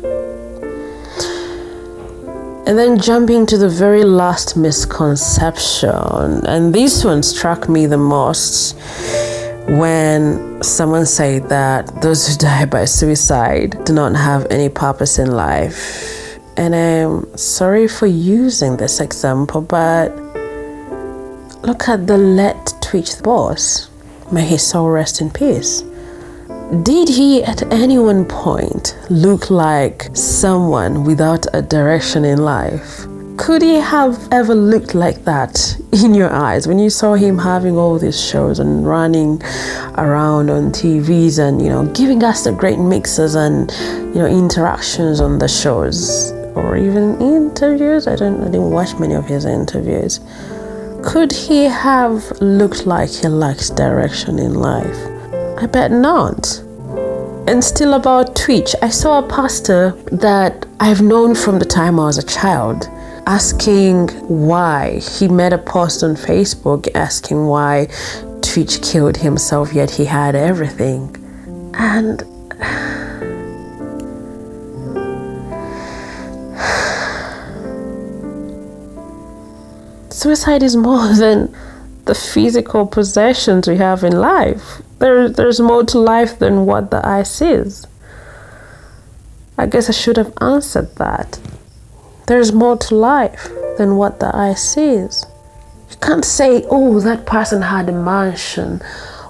And 2.65 2.79
then 2.79 2.97
jumping 2.97 3.45
to 3.45 3.59
the 3.59 3.69
very 3.69 4.03
last 4.03 4.57
misconception, 4.57 6.47
and 6.47 6.73
this 6.73 7.05
one 7.05 7.21
struck 7.21 7.69
me 7.69 7.85
the 7.85 7.99
most 7.99 8.75
when 9.67 10.63
someone 10.63 11.05
said 11.05 11.47
that 11.49 12.01
those 12.01 12.27
who 12.27 12.37
die 12.37 12.65
by 12.65 12.85
suicide 12.85 13.85
do 13.85 13.93
not 13.93 14.15
have 14.15 14.47
any 14.49 14.67
purpose 14.67 15.19
in 15.19 15.29
life. 15.29 16.22
And 16.55 16.75
I'm 16.75 17.37
sorry 17.37 17.87
for 17.87 18.05
using 18.05 18.77
this 18.77 18.99
example, 18.99 19.61
but 19.61 20.15
look 21.63 21.89
at 21.89 22.05
the 22.05 22.17
let 22.17 22.73
Twitch 22.81 23.21
boss. 23.23 23.89
May 24.31 24.45
his 24.45 24.65
soul 24.65 24.89
rest 24.89 25.19
in 25.19 25.31
peace. 25.31 25.83
Did 26.83 27.09
he 27.09 27.43
at 27.43 27.63
any 27.73 27.97
one 27.97 28.25
point 28.25 28.97
look 29.09 29.49
like 29.49 30.09
someone 30.13 31.03
without 31.03 31.45
a 31.53 31.61
direction 31.61 32.23
in 32.23 32.39
life? 32.43 33.05
Could 33.37 33.63
he 33.63 33.75
have 33.75 34.31
ever 34.31 34.53
looked 34.53 34.93
like 34.93 35.25
that 35.25 35.75
in 36.03 36.13
your 36.13 36.31
eyes 36.31 36.67
when 36.67 36.77
you 36.77 36.91
saw 36.91 37.15
him 37.15 37.39
having 37.39 37.77
all 37.77 37.97
these 37.97 38.19
shows 38.19 38.59
and 38.59 38.87
running 38.87 39.41
around 39.97 40.51
on 40.51 40.71
TVs 40.71 41.39
and 41.39 41.61
you 41.61 41.69
know 41.69 41.85
giving 41.93 42.23
us 42.23 42.43
the 42.43 42.51
great 42.51 42.79
mixes 42.79 43.33
and 43.33 43.71
you 44.15 44.21
know 44.21 44.27
interactions 44.27 45.19
on 45.19 45.39
the 45.39 45.47
shows 45.47 46.31
or 46.55 46.77
even 46.77 47.21
interviews? 47.21 48.07
I 48.07 48.15
don't 48.15 48.41
I 48.41 48.45
didn't 48.45 48.71
watch 48.71 48.97
many 48.99 49.13
of 49.13 49.25
his 49.25 49.45
interviews. 49.45 50.19
Could 51.03 51.31
he 51.31 51.65
have 51.65 52.31
looked 52.39 52.85
like 52.85 53.09
he 53.09 53.27
lacks 53.27 53.69
direction 53.69 54.39
in 54.39 54.55
life? 54.55 54.97
I 55.61 55.65
bet 55.65 55.91
not. 55.91 56.59
And 57.45 57.61
still 57.61 57.95
about 57.95 58.35
Twitch, 58.35 58.73
I 58.81 58.89
saw 58.89 59.19
a 59.19 59.27
pastor 59.27 59.91
that 60.11 60.65
I've 60.79 61.01
known 61.01 61.35
from 61.35 61.59
the 61.59 61.65
time 61.65 61.99
I 61.99 62.05
was 62.05 62.17
a 62.17 62.25
child 62.25 62.87
asking 63.25 64.09
why. 64.27 64.99
He 64.99 65.27
made 65.27 65.53
a 65.53 65.57
post 65.57 66.03
on 66.03 66.15
Facebook 66.15 66.87
asking 66.95 67.45
why 67.45 67.87
Twitch 68.41 68.81
killed 68.81 69.17
himself, 69.17 69.73
yet 69.73 69.91
he 69.91 70.05
had 70.05 70.35
everything. 70.35 71.15
And 71.73 72.23
suicide 80.23 80.63
is 80.63 80.77
more 80.77 81.13
than 81.23 81.53
the 82.05 82.15
physical 82.15 82.85
possessions 82.87 83.67
we 83.67 83.77
have 83.77 84.03
in 84.03 84.13
life. 84.13 84.81
There, 84.99 85.29
there's 85.29 85.59
more 85.59 85.83
to 85.85 85.99
life 85.99 86.39
than 86.39 86.65
what 86.65 86.91
the 86.91 87.05
eye 87.05 87.23
sees. 87.23 87.85
I 89.57 89.65
guess 89.67 89.89
I 89.89 89.91
should 89.91 90.17
have 90.17 90.33
answered 90.41 90.95
that. 90.95 91.39
There's 92.27 92.53
more 92.53 92.77
to 92.77 92.95
life 92.95 93.49
than 93.77 93.97
what 93.97 94.19
the 94.19 94.35
eye 94.35 94.55
sees. 94.55 95.25
You 95.91 95.97
can't 96.01 96.25
say, 96.25 96.65
oh, 96.69 96.99
that 97.01 97.25
person 97.25 97.61
had 97.61 97.89
a 97.89 97.91
mansion. 97.91 98.79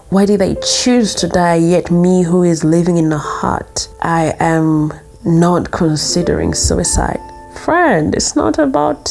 Why 0.10 0.26
did 0.26 0.40
they 0.42 0.56
choose 0.56 1.16
to 1.16 1.28
die? 1.28 1.56
Yet, 1.56 1.90
me 1.90 2.24
who 2.24 2.44
is 2.44 2.64
living 2.64 2.98
in 2.98 3.12
a 3.12 3.18
hut, 3.18 3.88
I 4.02 4.36
am 4.40 4.94
not 5.26 5.72
considering 5.72 6.54
suicide. 6.54 7.33
Friend, 7.56 8.14
it's 8.14 8.36
not 8.36 8.60
about 8.60 9.08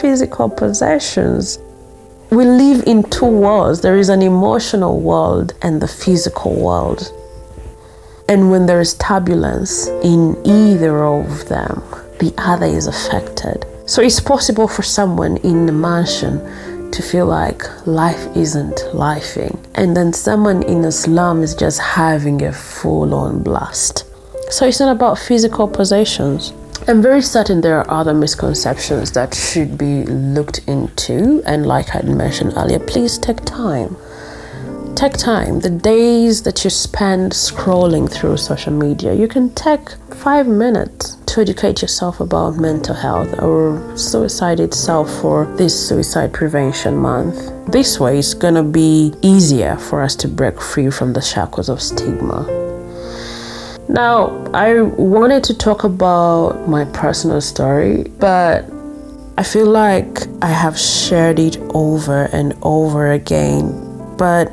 physical 0.00 0.48
possessions. 0.48 1.58
We 2.30 2.44
live 2.44 2.84
in 2.86 3.02
two 3.04 3.26
worlds 3.26 3.80
there 3.80 3.96
is 3.96 4.08
an 4.08 4.22
emotional 4.22 5.00
world 5.00 5.54
and 5.62 5.80
the 5.80 5.88
physical 5.88 6.54
world. 6.54 7.12
And 8.28 8.50
when 8.50 8.66
there 8.66 8.80
is 8.80 8.94
turbulence 8.94 9.86
in 10.02 10.36
either 10.44 11.04
of 11.04 11.48
them, 11.48 11.82
the 12.18 12.34
other 12.38 12.66
is 12.66 12.86
affected. 12.86 13.64
So 13.86 14.02
it's 14.02 14.20
possible 14.20 14.68
for 14.68 14.82
someone 14.82 15.36
in 15.38 15.66
the 15.66 15.72
mansion 15.72 16.90
to 16.90 17.02
feel 17.02 17.26
like 17.26 17.62
life 17.86 18.36
isn't 18.36 18.76
lifing, 18.92 19.58
and 19.74 19.96
then 19.96 20.12
someone 20.12 20.62
in 20.62 20.84
a 20.84 20.92
slum 20.92 21.42
is 21.42 21.54
just 21.54 21.80
having 21.80 22.42
a 22.42 22.52
full 22.52 23.14
on 23.14 23.42
blast. 23.42 24.04
So 24.50 24.66
it's 24.66 24.80
not 24.80 24.94
about 24.94 25.18
physical 25.18 25.68
possessions. 25.68 26.52
I'm 26.88 27.02
very 27.02 27.20
certain 27.20 27.62
there 27.62 27.80
are 27.80 27.90
other 27.90 28.14
misconceptions 28.14 29.10
that 29.10 29.34
should 29.34 29.76
be 29.76 30.04
looked 30.04 30.58
into, 30.68 31.42
and 31.44 31.66
like 31.66 31.96
I 31.96 32.02
mentioned 32.02 32.52
earlier, 32.56 32.78
please 32.78 33.18
take 33.18 33.44
time. 33.44 33.96
Take 34.94 35.14
time. 35.14 35.58
The 35.58 35.70
days 35.70 36.42
that 36.44 36.62
you 36.62 36.70
spend 36.70 37.32
scrolling 37.32 38.08
through 38.08 38.36
social 38.36 38.72
media 38.72 39.12
you 39.14 39.26
can 39.26 39.52
take 39.54 39.90
five 40.14 40.46
minutes 40.46 41.16
to 41.26 41.40
educate 41.40 41.82
yourself 41.82 42.20
about 42.20 42.56
mental 42.56 42.94
health 42.94 43.36
or 43.42 43.98
suicide 43.98 44.60
itself 44.60 45.12
for 45.20 45.44
this 45.56 45.74
suicide 45.88 46.32
prevention 46.32 46.96
month. 46.96 47.36
This 47.66 47.98
way 47.98 48.20
it's 48.20 48.32
gonna 48.32 48.62
be 48.62 49.12
easier 49.22 49.76
for 49.76 50.02
us 50.02 50.14
to 50.16 50.28
break 50.28 50.60
free 50.60 50.90
from 50.90 51.14
the 51.14 51.20
shackles 51.20 51.68
of 51.68 51.82
stigma 51.82 52.65
now 53.88 54.28
i 54.52 54.80
wanted 54.80 55.44
to 55.44 55.56
talk 55.56 55.84
about 55.84 56.68
my 56.68 56.84
personal 56.86 57.40
story 57.40 58.04
but 58.18 58.64
I 59.38 59.42
feel 59.42 59.66
like 59.66 60.22
I 60.40 60.46
have 60.48 60.78
shared 60.78 61.38
it 61.38 61.58
over 61.74 62.24
and 62.32 62.54
over 62.62 63.12
again, 63.12 64.16
but 64.16 64.50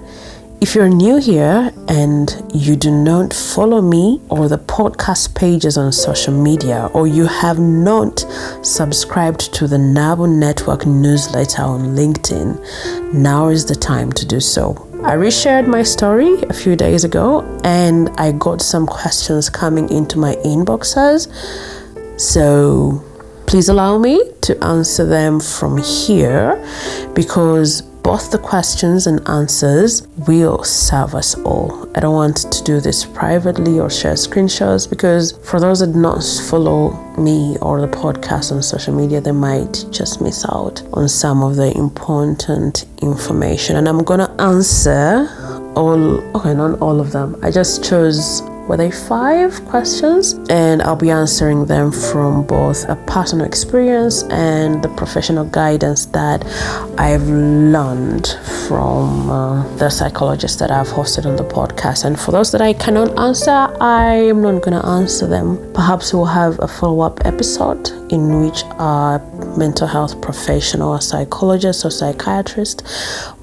if 0.60 0.76
you're 0.76 0.90
new 0.90 1.22
here 1.22 1.72
and 1.88 2.44
you 2.54 2.76
do 2.76 2.92
not 2.92 3.34
follow 3.34 3.82
me 3.82 4.20
or 4.30 4.50
the 4.50 4.58
podcast 4.58 5.36
pages 5.36 5.78
on 5.78 5.94
social 5.94 6.34
media, 6.34 6.90
or 6.94 7.08
you 7.08 7.28
have 7.28 7.60
not 7.60 8.26
subscribed 8.62 9.54
to 9.54 9.68
the 9.68 9.78
NABU 9.78 10.28
Network 10.38 10.86
newsletter 10.86 11.62
on 11.62 11.96
LinkedIn, 11.96 13.14
now 13.14 13.48
is 13.48 13.66
the 13.66 13.76
time 13.76 14.12
to 14.12 14.26
do 14.26 14.42
so. 14.42 14.93
I 15.06 15.16
reshared 15.16 15.68
my 15.68 15.84
story 15.84 16.42
a 16.44 16.54
few 16.54 16.78
days 16.78 17.04
ago 17.04 17.42
and 17.66 18.10
I 18.18 18.32
got 18.32 18.62
some 18.62 18.88
questions 18.88 19.50
coming 19.50 19.90
into 19.90 20.18
my 20.18 20.36
inboxes. 20.46 21.28
So 22.18 23.04
please 23.46 23.68
allow 23.68 23.98
me 23.98 24.32
to 24.42 24.64
answer 24.64 25.06
them 25.06 25.42
from 25.42 25.78
here 25.78 26.56
because 27.14 27.84
both 28.04 28.32
the 28.32 28.38
questions 28.38 29.08
and 29.08 29.26
answers 29.30 30.06
will 30.28 30.62
serve 30.64 31.16
us 31.16 31.36
all. 31.40 31.90
I 31.96 32.02
don't 32.02 32.14
want 32.14 32.38
to 32.52 32.64
do 32.64 32.82
this 32.82 33.06
privately 33.06 33.80
or 33.80 33.90
share 33.90 34.16
screenshots 34.16 34.90
because 34.90 35.32
for 35.50 35.60
those 35.60 35.80
that 35.80 35.94
do 35.94 36.00
not 36.00 36.22
follow 36.50 36.92
me 37.18 37.58
or 37.62 37.80
the 37.80 37.88
podcast 37.88 38.52
on 38.52 38.62
social 38.62 38.94
media, 38.94 39.22
they 39.22 39.32
might 39.32 39.86
just 39.90 40.22
miss 40.22 40.46
out 40.50 40.84
on 40.94 41.08
some 41.08 41.44
of 41.44 41.56
the 41.56 41.76
important 41.78 42.86
information. 43.02 43.78
And 43.78 43.88
I'm 43.88 44.04
gonna 44.04 44.36
answer 44.38 45.30
all 45.76 46.20
okay, 46.36 46.54
not 46.54 46.82
all 46.82 47.00
of 47.00 47.14
them. 47.14 47.38
I 47.42 47.52
just 47.52 47.84
chose 47.84 48.42
were 48.68 48.78
they 48.78 48.92
five 48.92 49.64
questions? 49.66 50.34
And 50.50 50.82
I'll 50.82 50.96
be 50.96 51.10
answering 51.10 51.66
them 51.66 51.92
from 51.92 52.46
both 52.46 52.88
a 52.88 52.96
personal 53.08 53.46
experience 53.46 54.24
and 54.24 54.82
the 54.82 54.90
professional 54.90 55.46
guidance 55.46 56.06
that 56.08 56.46
I've 56.98 57.28
learned 57.28 58.28
from 58.68 59.30
uh, 59.30 59.68
the 59.78 59.90
psychologists 59.90 60.60
that 60.60 60.72
I've 60.72 60.88
hosted 60.88 61.26
on 61.26 61.36
the 61.36 61.44
podcast. 61.44 62.06
And 62.06 62.20
for 62.20 62.32
those 62.32 62.52
that 62.54 62.62
I 62.62 62.74
cannot 62.74 63.18
answer, 63.20 63.52
I 63.82 64.14
am 64.14 64.42
not 64.42 64.62
going 64.62 64.80
to 64.80 64.86
answer 64.88 65.28
them. 65.28 65.58
Perhaps 65.74 66.14
we'll 66.14 66.26
have 66.26 66.60
a 66.60 66.68
follow 66.68 67.02
up 67.02 67.26
episode 67.26 67.90
in 68.12 68.42
which 68.42 68.64
a 68.80 69.22
mental 69.58 69.88
health 69.88 70.22
professional, 70.22 70.94
a 70.94 71.02
psychologist, 71.02 71.84
or 71.84 71.92
psychiatrist 71.92 72.84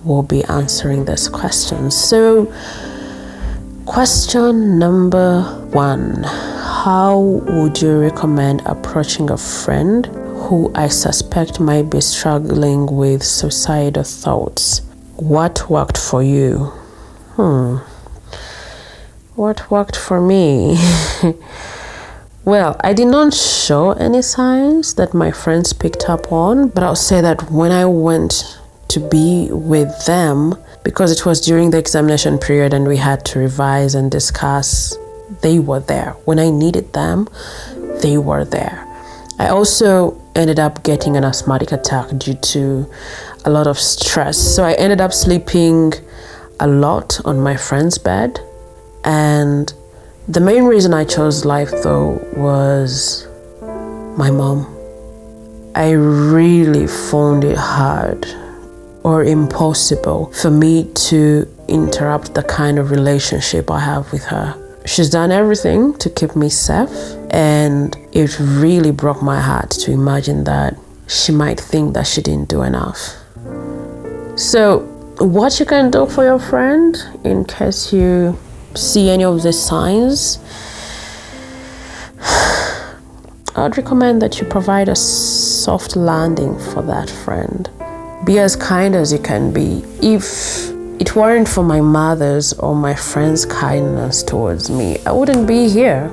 will 0.05 0.23
be 0.23 0.43
answering 0.45 1.05
those 1.05 1.29
questions. 1.29 1.95
So, 1.95 2.53
Question 3.91 4.79
number 4.79 5.43
one 5.73 6.23
How 6.23 7.19
would 7.19 7.83
you 7.83 7.99
recommend 7.99 8.63
approaching 8.65 9.31
a 9.31 9.37
friend 9.37 10.07
who 10.07 10.71
I 10.77 10.87
suspect 10.87 11.59
might 11.59 11.91
be 11.91 12.01
struggling 12.01 12.87
with 12.87 13.25
suicidal 13.25 14.05
thoughts? 14.05 14.83
what 15.17 15.69
worked 15.69 15.99
for 15.99 16.23
you? 16.23 16.67
Hmm. 17.35 17.79
What 19.35 19.69
worked 19.73 19.97
for 19.97 20.21
me? 20.21 20.79
well, 22.45 22.77
I 22.85 22.93
did 22.93 23.09
not 23.09 23.35
show 23.35 23.91
any 23.91 24.23
signs 24.23 24.95
that 24.95 25.15
my 25.15 25.33
friends 25.33 25.73
picked 25.73 26.09
up 26.09 26.31
on, 26.31 26.69
but 26.69 26.85
I'll 26.85 26.95
say 26.95 27.21
that 27.23 27.51
when 27.51 27.73
I 27.73 27.87
went 27.87 28.57
to 28.87 29.01
be 29.01 29.49
with 29.51 30.07
them, 30.07 30.55
because 30.83 31.13
it 31.13 31.27
was 31.27 31.41
during 31.41 31.71
the 31.71 31.79
examination 31.79 32.39
period 32.39 32.73
and 32.73 32.87
we 32.87 32.97
had 32.97 33.25
to 33.27 33.39
revise 33.39 33.95
and 33.95 34.11
discuss, 34.11 34.97
they 35.43 35.59
were 35.59 35.81
there. 35.81 36.13
When 36.25 36.39
I 36.39 36.51
needed 36.51 36.93
them, 36.93 37.29
they 38.03 38.19
were 38.19 38.45
there. 38.45 38.87
I 39.39 39.49
also 39.49 40.21
ended 40.35 40.59
up 40.59 40.83
getting 40.83 41.17
an 41.17 41.25
asthmatic 41.25 41.73
attack 41.73 42.09
due 42.19 42.35
to 42.35 42.91
a 43.45 43.51
lot 43.51 43.67
of 43.67 43.79
stress. 43.79 44.39
So 44.39 44.65
I 44.65 44.73
ended 44.75 45.01
up 45.01 45.13
sleeping 45.13 45.93
a 46.59 46.67
lot 46.67 47.21
on 47.25 47.41
my 47.41 47.57
friend's 47.57 47.99
bed. 47.99 48.39
And 49.05 49.73
the 50.29 50.41
main 50.41 50.65
reason 50.65 50.93
I 50.93 51.05
chose 51.05 51.45
life 51.45 51.71
though 51.83 52.21
was 52.37 53.27
my 54.17 54.31
mom. 54.31 54.67
I 55.75 55.93
really 55.93 56.87
found 56.87 57.45
it 57.45 57.57
hard 57.57 58.27
or 59.03 59.25
impossible 59.25 60.33
for 60.33 60.51
me 60.51 60.85
to 60.95 61.47
interrupt 61.69 62.35
the 62.35 62.43
kind 62.43 62.79
of 62.79 62.91
relationship 62.91 63.71
I 63.71 63.81
have 63.81 64.13
with 64.13 64.25
her. 64.25 64.57
She's 64.87 65.11
done 65.11 65.31
everything 65.31 65.95
to 65.99 66.11
keep 66.11 66.35
me 66.35 66.49
safe, 66.49 66.91
and 67.31 67.97
it 68.13 68.39
really 68.41 68.91
broke 68.91 69.23
my 69.23 69.41
heart 69.41 69.71
to 69.83 69.93
imagine 69.93 70.45
that 70.45 70.77
she 71.07 71.33
might 71.33 71.61
think 71.61 71.95
that 71.95 72.07
she 72.07 72.23
didn't 72.23 72.49
do 72.49 72.63
enough. 72.63 73.15
So, 74.37 74.81
what 75.19 75.61
you 75.61 75.67
can 75.67 75.91
do 75.91 76.07
for 76.07 76.25
your 76.25 76.39
friend 76.39 76.97
in 77.25 77.45
case 77.45 77.93
you 77.93 78.39
see 78.75 79.11
any 79.11 79.25
of 79.25 79.43
the 79.43 79.53
signs, 79.53 80.39
I'd 83.57 83.77
recommend 83.77 84.23
that 84.23 84.41
you 84.41 84.47
provide 84.47 84.89
a 84.89 84.97
soft 84.97 85.95
landing 85.95 86.59
for 86.59 86.83
that 86.83 87.11
friend. 87.11 87.69
Be 88.31 88.39
as 88.39 88.55
kind 88.55 88.95
as 88.95 89.13
you 89.13 89.19
can 89.19 89.53
be. 89.53 89.83
If 90.01 90.71
it 91.01 91.17
weren't 91.17 91.49
for 91.49 91.65
my 91.65 91.81
mother's 91.81 92.53
or 92.53 92.77
my 92.77 92.95
friends' 92.95 93.45
kindness 93.45 94.23
towards 94.23 94.71
me, 94.71 94.99
I 95.05 95.11
wouldn't 95.11 95.49
be 95.49 95.69
here. 95.69 96.09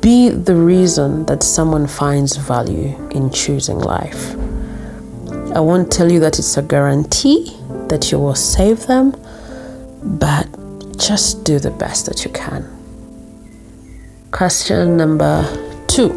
Be 0.00 0.28
the 0.28 0.54
reason 0.54 1.26
that 1.26 1.42
someone 1.42 1.88
finds 1.88 2.36
value 2.36 2.94
in 3.10 3.32
choosing 3.32 3.80
life. 3.80 4.36
I 5.56 5.58
won't 5.58 5.90
tell 5.90 6.12
you 6.12 6.20
that 6.20 6.38
it's 6.38 6.56
a 6.56 6.62
guarantee 6.62 7.50
that 7.88 8.12
you 8.12 8.20
will 8.20 8.36
save 8.36 8.86
them, 8.86 9.10
but 10.04 10.46
just 10.96 11.42
do 11.42 11.58
the 11.58 11.72
best 11.72 12.06
that 12.06 12.24
you 12.24 12.30
can. 12.30 12.62
Question 14.30 14.96
number 14.96 15.42
two 15.88 16.12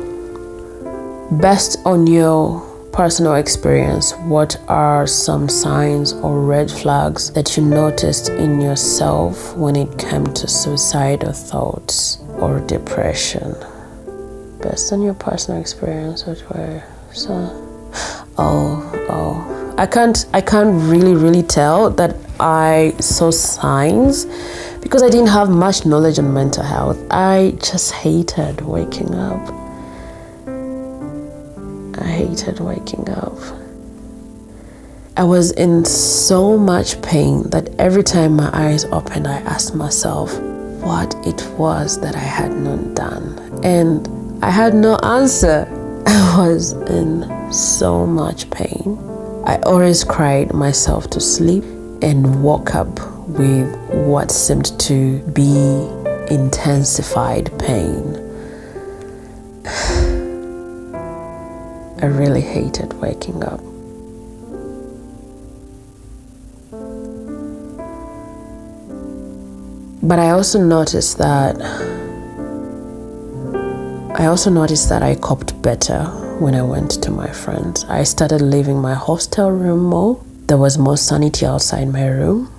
Best 1.42 1.80
on 1.86 2.06
your 2.06 2.67
personal 2.98 3.36
experience, 3.36 4.14
what 4.26 4.60
are 4.68 5.06
some 5.06 5.48
signs 5.48 6.14
or 6.14 6.42
red 6.42 6.70
flags 6.70 7.30
that 7.34 7.56
you 7.56 7.64
noticed 7.64 8.30
in 8.30 8.60
yourself 8.60 9.56
when 9.56 9.76
it 9.76 10.00
came 10.00 10.26
to 10.26 10.48
suicidal 10.48 11.32
thoughts 11.32 12.18
or 12.40 12.60
depression? 12.62 13.54
Based 14.64 14.92
on 14.92 15.04
your 15.04 15.14
personal 15.14 15.62
experience, 15.62 16.26
what 16.26 16.44
were 16.50 16.84
so? 17.14 17.34
Oh, 18.40 18.92
oh, 19.10 19.76
I 19.78 19.86
can't, 19.86 20.26
I 20.34 20.42
can't 20.42 20.90
really, 20.90 21.14
really 21.14 21.44
tell 21.44 21.92
that 21.92 22.16
I 22.40 22.96
saw 23.00 23.30
signs 23.30 24.26
because 24.82 25.04
I 25.04 25.10
didn't 25.10 25.28
have 25.28 25.52
much 25.52 25.86
knowledge 25.86 26.18
on 26.18 26.34
mental 26.34 26.64
health. 26.64 26.98
I 27.12 27.54
just 27.60 27.92
hated 27.92 28.62
waking 28.62 29.14
up. 29.14 29.67
I 32.00 32.08
hated 32.08 32.60
waking 32.60 33.10
up. 33.10 33.38
I 35.16 35.24
was 35.24 35.52
in 35.52 35.84
so 35.84 36.58
much 36.58 37.02
pain 37.02 37.50
that 37.50 37.70
every 37.80 38.04
time 38.04 38.36
my 38.36 38.52
eyes 38.54 38.86
opened, 38.86 39.28
I 39.28 39.38
asked 39.40 39.74
myself 39.74 40.38
what 40.82 41.16
it 41.26 41.44
was 41.58 42.00
that 42.02 42.16
I 42.16 42.20
had 42.20 42.52
not 42.52 42.94
done. 42.94 43.60
And 43.64 44.08
I 44.44 44.52
had 44.52 44.76
no 44.76 44.96
answer. 44.98 45.68
I 46.08 46.48
was 46.48 46.74
in 46.74 47.52
so 47.52 48.06
much 48.06 48.50
pain. 48.52 48.98
I 49.46 49.58
always 49.66 50.04
cried 50.04 50.54
myself 50.54 51.10
to 51.12 51.20
sleep 51.20 51.64
and 52.04 52.44
woke 52.44 52.76
up 52.76 53.00
with 53.28 53.76
what 53.90 54.30
seemed 54.30 54.80
to 54.82 55.20
be 55.34 55.90
intensified 56.30 57.52
pain. 57.58 58.27
I 62.02 62.06
really 62.06 62.42
hated 62.42 62.94
waking 63.02 63.44
up. 63.44 63.60
But 70.04 70.20
I 70.20 70.30
also 70.30 70.64
noticed 70.64 71.18
that 71.18 71.60
I 74.20 74.26
also 74.26 74.50
noticed 74.50 74.90
that 74.90 75.04
I 75.04 75.16
coped 75.16 75.62
better 75.62 76.06
when 76.40 76.56
I 76.56 76.62
went 76.62 76.92
to 77.04 77.12
my 77.12 77.32
friends. 77.32 77.84
I 77.86 78.04
started 78.04 78.42
leaving 78.42 78.82
my 78.82 78.94
hostel 78.94 79.52
room 79.52 79.84
more. 79.84 80.24
There 80.48 80.58
was 80.58 80.78
more 80.78 80.98
sanity 80.98 81.46
outside 81.46 81.86
my 81.90 82.08
room 82.08 82.50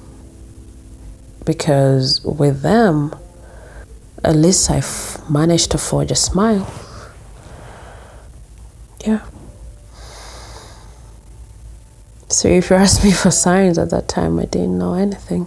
because 1.44 2.20
with 2.22 2.60
them, 2.62 3.14
at 4.22 4.36
least 4.36 4.70
I 4.70 4.82
managed 5.30 5.70
to 5.70 5.78
forge 5.78 6.10
a 6.10 6.14
smile. 6.14 6.70
Yeah. 9.04 9.20
So 12.28 12.48
if 12.48 12.70
you 12.70 12.76
asked 12.76 13.04
me 13.04 13.12
for 13.12 13.30
signs 13.30 13.78
at 13.78 13.90
that 13.90 14.08
time, 14.08 14.38
I 14.38 14.44
didn't 14.44 14.78
know 14.78 14.94
anything. 14.94 15.46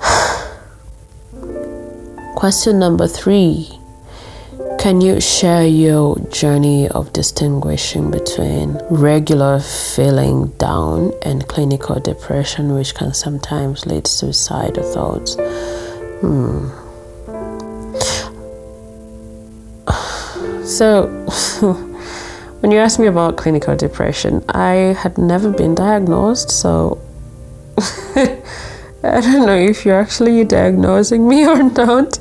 Question 2.36 2.78
number 2.78 3.08
three 3.08 3.68
Can 4.78 5.00
you 5.00 5.20
share 5.20 5.66
your 5.66 6.18
journey 6.30 6.88
of 6.88 7.12
distinguishing 7.12 8.10
between 8.10 8.78
regular 8.90 9.58
feeling 9.60 10.48
down 10.58 11.12
and 11.22 11.48
clinical 11.48 11.98
depression, 11.98 12.74
which 12.74 12.94
can 12.94 13.12
sometimes 13.12 13.86
lead 13.86 14.04
to 14.04 14.10
suicidal 14.10 14.84
thoughts? 14.92 15.36
Hmm. 16.20 16.85
So, 20.66 21.06
when 22.60 22.72
you 22.72 22.78
asked 22.78 22.98
me 22.98 23.06
about 23.06 23.36
clinical 23.36 23.76
depression, 23.76 24.44
I 24.48 24.96
had 24.98 25.16
never 25.16 25.52
been 25.52 25.76
diagnosed, 25.76 26.50
so 26.50 27.00
I 27.78 29.20
don't 29.20 29.46
know 29.46 29.54
if 29.54 29.86
you're 29.86 30.00
actually 30.00 30.42
diagnosing 30.42 31.28
me 31.28 31.46
or 31.48 31.62
not, 31.62 32.18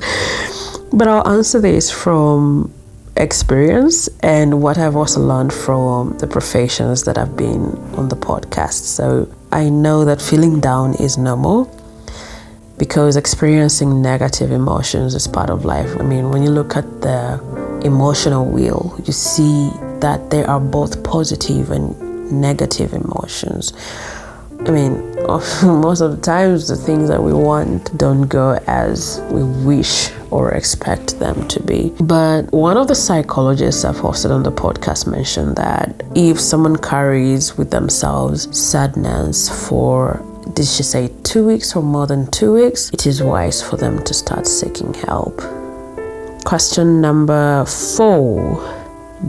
but 0.94 1.08
I'll 1.08 1.28
answer 1.28 1.60
this 1.60 1.90
from 1.90 2.72
experience 3.18 4.10
and 4.22 4.62
what 4.62 4.78
I've 4.78 4.96
also 4.96 5.22
learned 5.22 5.52
from 5.52 6.16
the 6.20 6.28
professions 6.28 7.04
that 7.06 7.18
I've 7.18 7.36
been 7.36 7.76
on 7.98 8.10
the 8.10 8.16
podcast. 8.16 8.84
So 8.84 9.28
I 9.52 9.70
know 9.70 10.06
that 10.06 10.22
feeling 10.22 10.60
down 10.60 10.94
is 10.96 11.18
normal 11.18 11.66
because 12.78 13.16
experiencing 13.16 14.04
negative 14.04 14.52
emotions 14.52 15.16
is 15.16 15.28
part 15.28 15.50
of 15.50 15.66
life. 15.66 15.90
I 16.00 16.04
mean, 16.04 16.30
when 16.30 16.44
you 16.44 16.52
look 16.52 16.76
at 16.76 17.02
the 17.02 17.65
emotional 17.86 18.46
wheel, 18.46 19.00
you 19.06 19.14
see 19.14 19.70
that 20.00 20.30
there 20.30 20.50
are 20.50 20.60
both 20.60 21.04
positive 21.04 21.72
and 21.72 21.96
negative 22.32 22.94
emotions. 22.94 23.74
I 24.68 24.72
mean, 24.72 25.16
most 25.64 26.02
of 26.02 26.16
the 26.16 26.22
times 26.22 26.68
the 26.68 26.76
things 26.76 27.08
that 27.10 27.22
we 27.22 27.34
want 27.34 27.96
don't 27.98 28.28
go 28.28 28.60
as 28.68 29.22
we 29.32 29.44
wish 29.44 30.12
or 30.32 30.52
expect 30.54 31.20
them 31.20 31.48
to 31.50 31.62
be. 31.62 31.94
But 32.00 32.52
one 32.52 32.78
of 32.78 32.88
the 32.88 32.96
psychologists 32.96 33.86
I've 33.86 33.98
hosted 33.98 34.32
on 34.32 34.44
the 34.44 34.52
podcast 34.52 35.08
mentioned 35.08 35.56
that 35.58 36.04
if 36.16 36.40
someone 36.40 36.78
carries 36.78 37.58
with 37.58 37.70
themselves 37.70 38.48
sadness 38.58 39.68
for 39.68 40.22
did 40.54 40.68
she 40.68 40.84
say 40.84 41.10
two 41.24 41.46
weeks 41.46 41.76
or 41.76 41.84
more 41.84 42.08
than 42.08 42.30
two 42.32 42.54
weeks, 42.54 42.92
it 42.94 43.06
is 43.08 43.22
wise 43.22 43.62
for 43.62 43.78
them 43.78 44.04
to 44.04 44.14
start 44.14 44.48
seeking 44.48 44.94
help. 44.94 45.42
Question 46.46 47.02
number 47.02 47.66
four 47.66 48.62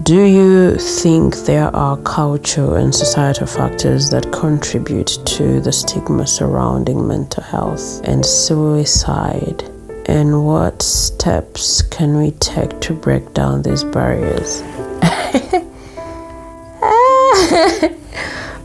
do 0.03 0.25
you 0.25 0.77
think 0.77 1.37
there 1.47 1.75
are 1.75 1.97
cultural 1.99 2.75
and 2.75 2.95
societal 2.95 3.47
factors 3.47 4.11
that 4.11 4.31
contribute 4.33 5.17
to 5.25 5.61
the 5.61 5.73
stigma 5.73 6.27
surrounding 6.27 7.09
mental 7.09 7.43
health 7.43 8.03
and 8.05 8.27
suicide? 8.27 9.63
And 10.05 10.45
what 10.45 10.83
steps 10.83 11.81
can 11.81 12.19
we 12.19 12.33
take 12.33 12.79
to 12.83 12.93
break 12.93 13.33
down 13.33 13.63
these 13.63 13.83
barriers? 13.83 14.61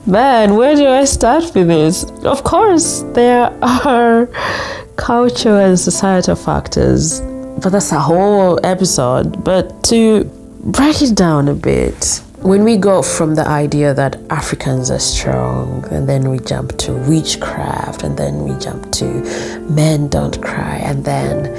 Man, 0.05 0.57
where 0.57 0.75
do 0.75 0.87
I 0.87 1.05
start 1.05 1.55
with 1.55 1.67
this? 1.67 2.03
Of 2.25 2.43
course, 2.43 3.03
there 3.13 3.57
are 3.61 4.25
cultural 4.97 5.57
and 5.57 5.79
societal 5.79 6.35
factors, 6.35 7.21
but 7.61 7.71
that's 7.71 7.91
a 7.91 7.99
whole 7.99 8.59
episode. 8.65 9.43
But 9.43 9.83
to 9.85 10.23
break 10.63 11.01
it 11.01 11.15
down 11.15 11.47
a 11.47 11.53
bit, 11.53 12.21
when 12.41 12.63
we 12.63 12.75
go 12.75 13.03
from 13.03 13.35
the 13.35 13.47
idea 13.47 13.93
that 13.93 14.19
Africans 14.31 14.89
are 14.89 14.99
strong, 14.99 15.85
and 15.91 16.09
then 16.09 16.29
we 16.29 16.39
jump 16.39 16.75
to 16.79 16.93
witchcraft, 17.07 18.03
and 18.03 18.17
then 18.17 18.43
we 18.43 18.57
jump 18.59 18.91
to 18.93 19.05
men 19.69 20.07
don't 20.07 20.41
cry, 20.41 20.77
and 20.77 21.05
then 21.05 21.53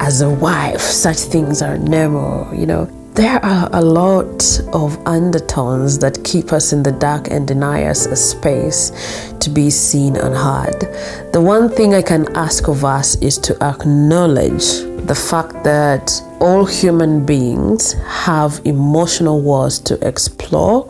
as 0.00 0.20
a 0.20 0.30
wife, 0.30 0.80
such 0.80 1.16
things 1.16 1.60
are 1.60 1.76
normal, 1.76 2.54
you 2.54 2.66
know, 2.66 2.88
there 3.14 3.44
are 3.44 3.68
a 3.72 3.82
lot 3.82 4.60
of 4.72 5.04
undertones 5.04 5.98
that 5.98 6.22
keep 6.22 6.52
us 6.52 6.72
in 6.72 6.84
the 6.84 6.92
dark 6.92 7.32
and 7.32 7.48
deny 7.48 7.86
us 7.86 8.06
a 8.06 8.14
space 8.14 8.92
to 9.40 9.50
be 9.50 9.70
seen 9.70 10.14
and 10.14 10.36
heard. 10.36 11.32
The 11.32 11.40
one 11.40 11.68
thing 11.68 11.94
I 11.94 12.02
can 12.02 12.32
ask 12.36 12.68
of 12.68 12.84
us 12.84 13.16
is 13.16 13.36
to 13.38 13.60
acknowledge 13.60 14.87
the 15.08 15.14
fact 15.14 15.64
that 15.64 16.22
all 16.38 16.66
human 16.66 17.24
beings 17.24 17.94
have 18.04 18.60
emotional 18.66 19.40
walls 19.40 19.78
to 19.78 19.94
explore, 20.06 20.84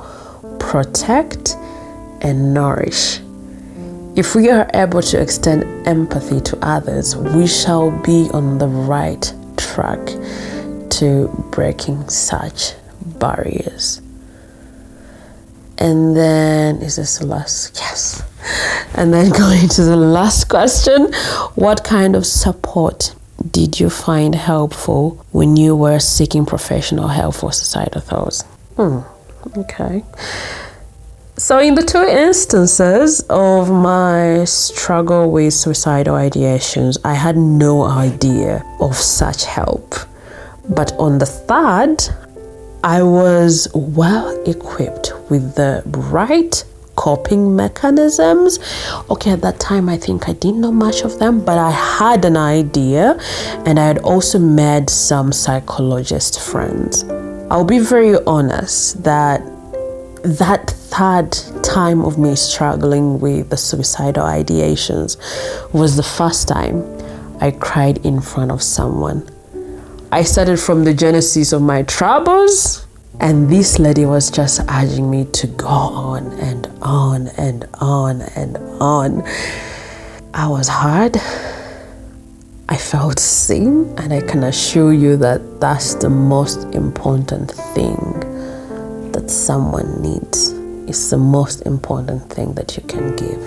protect, 0.59 1.55
and 2.21 2.53
nourish. 2.53 3.21
If 4.17 4.35
we 4.35 4.51
are 4.51 4.69
able 4.75 5.03
to 5.03 5.21
extend 5.21 5.87
empathy 5.87 6.41
to 6.41 6.59
others, 6.63 7.15
we 7.15 7.47
shall 7.47 7.93
be 8.03 8.29
on 8.33 8.59
the 8.59 8.67
right 8.67 9.33
track 9.57 10.05
to 10.99 11.29
breaking 11.53 12.09
such 12.09 12.75
barriers. 13.21 14.03
And 15.79 16.17
then, 16.17 16.83
is 16.83 16.97
this 16.97 17.19
the 17.19 17.27
last? 17.27 17.77
Yes. 17.77 18.25
And 18.95 19.15
then 19.15 19.31
going 19.45 19.69
to 19.69 19.85
the 19.85 19.97
last 19.97 20.49
question 20.49 21.13
What 21.55 21.85
kind 21.85 22.17
of 22.17 22.27
support 22.27 23.15
did 23.51 23.79
you 23.79 23.89
find 23.89 24.35
helpful 24.35 25.25
when 25.33 25.57
you 25.57 25.77
were 25.77 26.01
seeking 26.01 26.45
professional 26.45 27.09
help 27.09 27.37
for 27.37 27.53
suicidal 27.53 28.01
thoughts? 28.01 28.43
Hmm, 28.77 29.01
okay. 29.57 30.05
So, 31.37 31.61
in 31.61 31.77
the 31.77 31.83
two 31.83 32.03
instances 32.03 33.21
of 33.31 33.71
my 33.71 34.45
struggle 34.45 35.31
with 35.31 35.55
suicidal 35.55 36.17
ideations, 36.17 36.99
I 37.05 37.15
had 37.15 37.37
no 37.37 37.85
idea 37.85 38.65
of 38.81 38.97
such 38.97 39.45
help. 39.45 39.95
But 40.69 40.93
on 40.99 41.19
the 41.19 41.27
third, 41.27 42.03
I 42.83 43.03
was 43.05 43.69
well 43.73 44.31
equipped 44.47 45.13
with 45.31 45.55
the 45.55 45.83
right 45.87 46.65
coping 46.99 47.55
mechanisms. 47.55 48.59
Okay, 49.09 49.31
at 49.31 49.41
that 49.43 49.61
time, 49.61 49.89
I 49.89 49.97
think 49.97 50.29
I 50.29 50.33
didn't 50.33 50.61
know 50.61 50.73
much 50.73 51.03
of 51.03 51.21
them, 51.21 51.45
but 51.45 51.57
I 51.57 51.71
had 51.71 52.25
an 52.25 52.37
idea, 52.37 53.17
and 53.65 53.79
I 53.79 53.87
had 53.87 53.99
also 53.99 54.39
met 54.41 54.91
some 54.91 55.31
psychologist 55.31 56.41
friends. 56.41 57.05
I'll 57.51 57.71
be 57.77 57.79
very 57.79 58.17
honest 58.27 59.05
that 59.05 59.41
that 60.25 60.71
third 60.71 61.31
time 61.63 62.01
of 62.05 62.19
me 62.19 62.35
struggling 62.35 63.21
with 63.21 63.51
the 63.51 63.57
suicidal 63.57 64.25
ideations 64.25 65.17
was 65.73 65.95
the 65.95 66.03
first 66.03 66.49
time 66.49 66.83
I 67.41 67.53
cried 67.53 68.05
in 68.05 68.21
front 68.21 68.51
of 68.51 68.61
someone. 68.61 69.23
I 70.11 70.25
started 70.25 70.59
from 70.59 70.83
the 70.83 70.95
genesis 70.95 71.53
of 71.53 71.63
my 71.63 71.85
troubles, 71.85 72.88
and 73.21 73.49
this 73.49 73.79
lady 73.79 74.05
was 74.05 74.31
just 74.31 74.61
urging 74.71 75.11
me 75.11 75.25
to 75.33 75.47
go 75.47 75.67
on 75.67 76.33
and 76.41 76.67
on 76.83 77.29
and 77.37 77.69
on 77.81 78.23
and 78.37 78.57
on. 78.81 79.23
I 80.35 80.47
was 80.47 80.69
hard. 80.69 81.17
I 82.69 82.77
felt 82.77 83.19
seen, 83.19 83.95
and 83.99 84.13
I 84.13 84.21
can 84.21 84.45
assure 84.45 84.93
you 84.93 85.17
that 85.17 85.61
that's 85.61 85.95
the 85.95 86.11
most 86.11 86.65
important 86.75 87.51
thing 87.75 87.99
that 89.13 89.31
someone 89.31 90.03
needs. 90.03 90.53
It's 90.87 91.11
the 91.11 91.19
most 91.19 91.63
important 91.63 92.31
thing 92.33 92.55
that 92.55 92.77
you 92.77 92.83
can 92.85 93.17
give. 93.17 93.43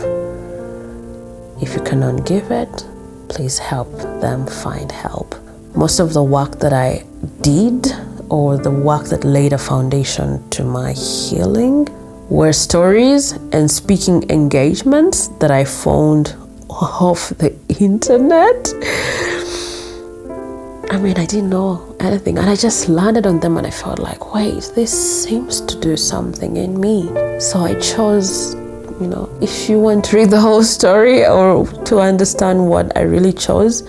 If 1.62 1.76
you 1.76 1.84
cannot 1.84 2.26
give 2.26 2.52
it, 2.52 2.86
please 3.30 3.58
help 3.60 3.92
them 4.20 4.48
find 4.48 4.92
help 4.92 5.36
most 5.76 6.00
of 6.00 6.14
the 6.14 6.24
work 6.24 6.60
that 6.60 6.74
I 6.74 7.06
did 7.42 7.86
or 8.32 8.58
the 8.58 8.72
work 8.72 9.08
that 9.08 9.26
laid 9.26 9.52
a 9.52 9.58
foundation 9.58 10.42
to 10.50 10.64
my 10.64 10.94
healing 10.94 11.86
were 12.30 12.54
stories 12.54 13.34
and 13.52 13.70
speaking 13.70 14.24
engagements 14.32 15.28
that 15.40 15.52
I 15.52 15.66
found 15.66 16.34
off 16.70 17.30
the 17.32 17.54
internet. 17.82 18.74
I 20.90 20.98
mean, 20.98 21.18
I 21.18 21.26
didn't 21.26 21.50
know 21.50 21.96
anything, 22.00 22.38
and 22.38 22.50
I 22.50 22.56
just 22.56 22.88
landed 22.88 23.28
on 23.28 23.42
them 23.42 23.58
and 23.58 23.68
I 23.68 23.70
felt 23.70 24.00
like, 24.00 24.34
wait, 24.34 24.72
this 24.76 25.24
seems 25.24 25.60
to 25.62 25.78
do 25.80 25.98
something 25.98 26.56
in 26.56 26.80
me. 26.80 27.08
So 27.40 27.60
I 27.60 27.78
chose, 27.80 28.54
you 29.02 29.08
know, 29.08 29.30
if 29.42 29.70
you 29.70 29.78
want 29.80 30.06
to 30.06 30.16
read 30.16 30.30
the 30.30 30.40
whole 30.40 30.64
story 30.64 31.26
or 31.26 31.68
to 31.84 32.00
understand 32.00 32.66
what 32.66 32.96
I 32.98 33.02
really 33.02 33.34
chose, 33.34 33.84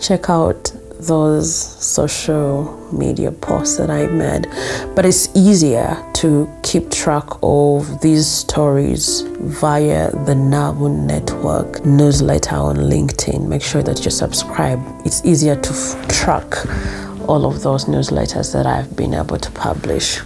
check 0.00 0.28
out 0.28 0.72
those 0.98 1.54
social 1.54 2.83
media 2.96 3.30
posts 3.30 3.76
that 3.76 3.90
I 3.90 4.06
made, 4.06 4.46
but 4.94 5.04
it's 5.04 5.28
easier 5.34 5.96
to 6.14 6.48
keep 6.62 6.90
track 6.90 7.26
of 7.42 8.00
these 8.00 8.26
stories 8.26 9.22
via 9.60 10.10
the 10.24 10.34
Nabu 10.34 10.88
Network 10.88 11.84
newsletter 11.84 12.56
on 12.56 12.76
LinkedIn. 12.76 13.46
Make 13.46 13.62
sure 13.62 13.82
that 13.82 14.04
you 14.04 14.10
subscribe. 14.10 14.80
It's 15.04 15.24
easier 15.24 15.56
to 15.56 15.70
f- 15.70 16.08
track 16.08 16.54
all 17.28 17.46
of 17.46 17.62
those 17.62 17.86
newsletters 17.86 18.52
that 18.52 18.66
I've 18.66 18.96
been 18.96 19.14
able 19.14 19.38
to 19.38 19.50
publish. 19.50 20.20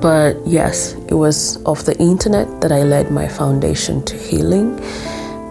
But 0.00 0.36
yes, 0.46 0.94
it 1.08 1.14
was 1.14 1.62
off 1.64 1.84
the 1.84 1.96
internet 1.98 2.60
that 2.62 2.72
I 2.72 2.82
led 2.82 3.10
my 3.10 3.28
foundation 3.28 4.04
to 4.06 4.16
healing 4.16 4.80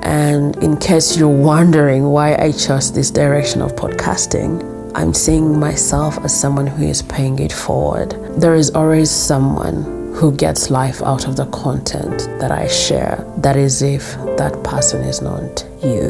and 0.03 0.55
in 0.63 0.77
case 0.77 1.17
you're 1.17 1.27
wondering 1.27 2.05
why 2.05 2.35
I 2.35 2.51
chose 2.51 2.91
this 2.91 3.11
direction 3.11 3.61
of 3.61 3.73
podcasting, 3.75 4.59
I'm 4.95 5.13
seeing 5.13 5.59
myself 5.59 6.17
as 6.23 6.37
someone 6.37 6.65
who 6.65 6.83
is 6.83 7.01
paying 7.03 7.37
it 7.39 7.53
forward. 7.53 8.11
There 8.41 8.55
is 8.55 8.71
always 8.71 9.11
someone 9.11 10.13
who 10.15 10.35
gets 10.35 10.71
life 10.71 11.01
out 11.03 11.27
of 11.27 11.35
the 11.35 11.45
content 11.47 12.27
that 12.39 12.51
I 12.51 12.67
share. 12.67 13.23
That 13.37 13.55
is 13.55 13.81
if 13.81 14.15
that 14.37 14.63
person 14.63 15.01
is 15.01 15.21
not 15.21 15.65
you. 15.83 16.09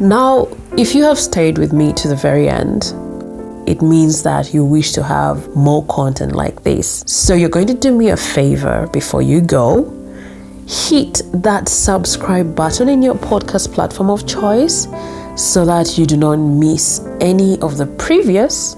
now, 0.06 0.48
if 0.76 0.94
you 0.94 1.02
have 1.04 1.18
stayed 1.18 1.56
with 1.56 1.72
me 1.72 1.92
to 1.94 2.08
the 2.08 2.16
very 2.16 2.48
end, 2.48 2.94
it 3.66 3.80
means 3.80 4.22
that 4.24 4.52
you 4.52 4.64
wish 4.64 4.92
to 4.92 5.02
have 5.02 5.48
more 5.56 5.84
content 5.86 6.32
like 6.32 6.62
this. 6.64 7.02
So 7.06 7.34
you're 7.34 7.48
going 7.48 7.68
to 7.68 7.74
do 7.74 7.96
me 7.96 8.10
a 8.10 8.16
favor 8.16 8.88
before 8.92 9.22
you 9.22 9.40
go 9.40 9.96
hit 10.70 11.22
that 11.32 11.68
subscribe 11.68 12.54
button 12.54 12.88
in 12.88 13.02
your 13.02 13.16
podcast 13.16 13.72
platform 13.74 14.08
of 14.08 14.24
choice 14.24 14.86
so 15.40 15.64
that 15.64 15.96
you 15.96 16.04
do 16.04 16.18
not 16.18 16.36
miss 16.36 17.00
any 17.20 17.58
of 17.60 17.78
the 17.78 17.86
previous 17.86 18.76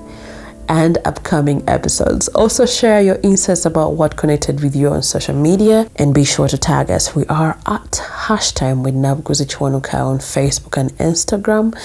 and 0.69 0.97
upcoming 1.05 1.69
episodes. 1.69 2.29
Also, 2.29 2.65
share 2.65 3.03
your 3.03 3.19
insights 3.25 3.67
about 3.67 3.95
what 3.95 4.17
connected 4.17 4.63
with 4.63 4.77
you 4.77 4.89
on 4.89 5.03
social 5.03 5.35
media 5.35 5.91
and 5.97 6.15
be 6.15 6.25
sure 6.25 6.47
to 6.47 6.57
tag 6.57 6.89
us. 6.89 7.17
We 7.17 7.27
are 7.27 7.59
at 7.67 7.91
hashtag 7.91 8.85
with 8.85 8.95
Nabuguzi 8.95 9.47
Kiwanuka 9.53 9.95
on 9.95 10.19
Facebook 10.19 10.77
and 10.81 10.93
Instagram, 10.99 11.77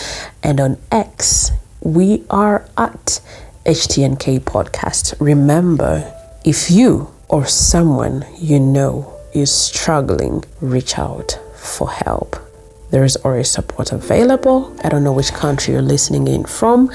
and 0.44 0.60
on 0.60 0.78
X, 0.92 1.52
we 1.82 2.24
are 2.30 2.70
at 2.78 3.20
HTNK 3.66 4.42
Podcast. 4.42 5.16
Remember, 5.20 6.14
if 6.46 6.70
you 6.70 7.12
or 7.30 7.48
someone 7.48 8.26
you 8.40 8.60
know 8.60 9.12
is 9.34 9.52
struggling, 9.52 10.46
reach 10.62 11.00
out 11.00 11.40
for 11.56 11.90
help. 11.90 12.47
There 12.90 13.04
is 13.04 13.18
always 13.18 13.50
support 13.50 13.92
available. 13.92 14.74
I 14.84 14.90
don't 14.90 15.04
know 15.04 15.12
which 15.12 15.34
country 15.34 15.74
you're 15.74 15.82
listening 15.82 16.28
in 16.28 16.46
from. 16.46 16.90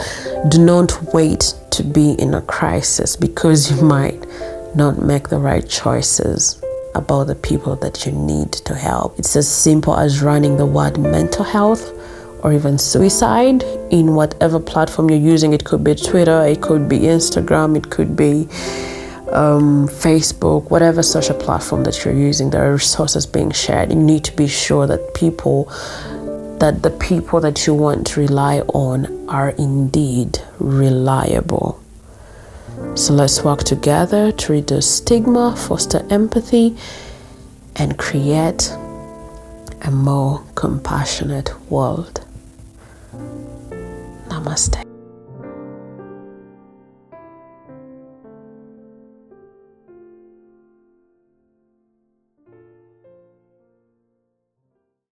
Do 0.49 0.59
not 0.59 1.13
wait 1.13 1.55
to 1.73 1.83
be 1.83 2.13
in 2.13 2.33
a 2.35 2.41
crisis 2.41 3.15
because 3.15 3.71
you 3.71 3.83
might 3.83 4.25
not 4.75 5.03
make 5.03 5.29
the 5.29 5.39
right 5.39 5.69
choices 5.69 6.63
about 6.95 7.25
the 7.25 7.35
people 7.35 7.77
that 7.77 8.07
you 8.07 8.13
need 8.13 8.53
to 8.53 8.75
help. 8.75 9.19
It's 9.19 9.37
as 9.37 9.49
simple 9.49 9.95
as 9.97 10.23
running 10.23 10.57
the 10.57 10.67
word 10.67 10.99
mental 10.99 11.45
health 11.45 11.93
or 12.43 12.53
even 12.53 12.79
suicide 12.79 13.63
in 13.91 14.15
whatever 14.15 14.59
platform 14.59 15.11
you're 15.11 15.19
using. 15.19 15.53
It 15.53 15.65
could 15.65 15.85
be 15.85 15.95
Twitter, 15.95 16.45
it 16.47 16.63
could 16.63 16.89
be 16.89 17.01
Instagram, 17.01 17.77
it 17.77 17.91
could 17.91 18.17
be 18.17 18.49
um, 19.35 19.89
Facebook, 19.89 20.71
whatever 20.71 21.03
social 21.03 21.37
platform 21.37 21.85
that 21.85 22.05
you're 22.05 22.15
using, 22.15 22.51
there 22.51 22.69
are 22.69 22.73
resources 22.73 23.27
being 23.27 23.51
shared. 23.51 23.91
You 23.91 23.97
need 23.97 24.25
to 24.25 24.37
be 24.37 24.47
sure 24.47 24.87
that 24.87 25.15
people, 25.15 25.65
that 26.59 26.83
the 26.83 26.91
people 26.91 27.41
that 27.41 27.67
you 27.67 27.75
want 27.75 28.07
to 28.09 28.21
rely 28.21 28.61
on 28.61 29.29
are 29.29 29.51
indeed 29.51 30.39
reliable. 30.59 31.83
So 32.95 33.15
let's 33.15 33.43
work 33.43 33.65
together 33.65 34.33
to 34.33 34.53
reduce 34.53 34.97
stigma, 34.97 35.57
foster 35.57 36.05
empathy, 36.11 36.77
and 37.77 37.97
create 37.97 38.71
a 39.83 39.91
more 39.91 40.45
compassionate 40.55 41.51
world. 41.71 42.25
Namaste. 44.29 44.82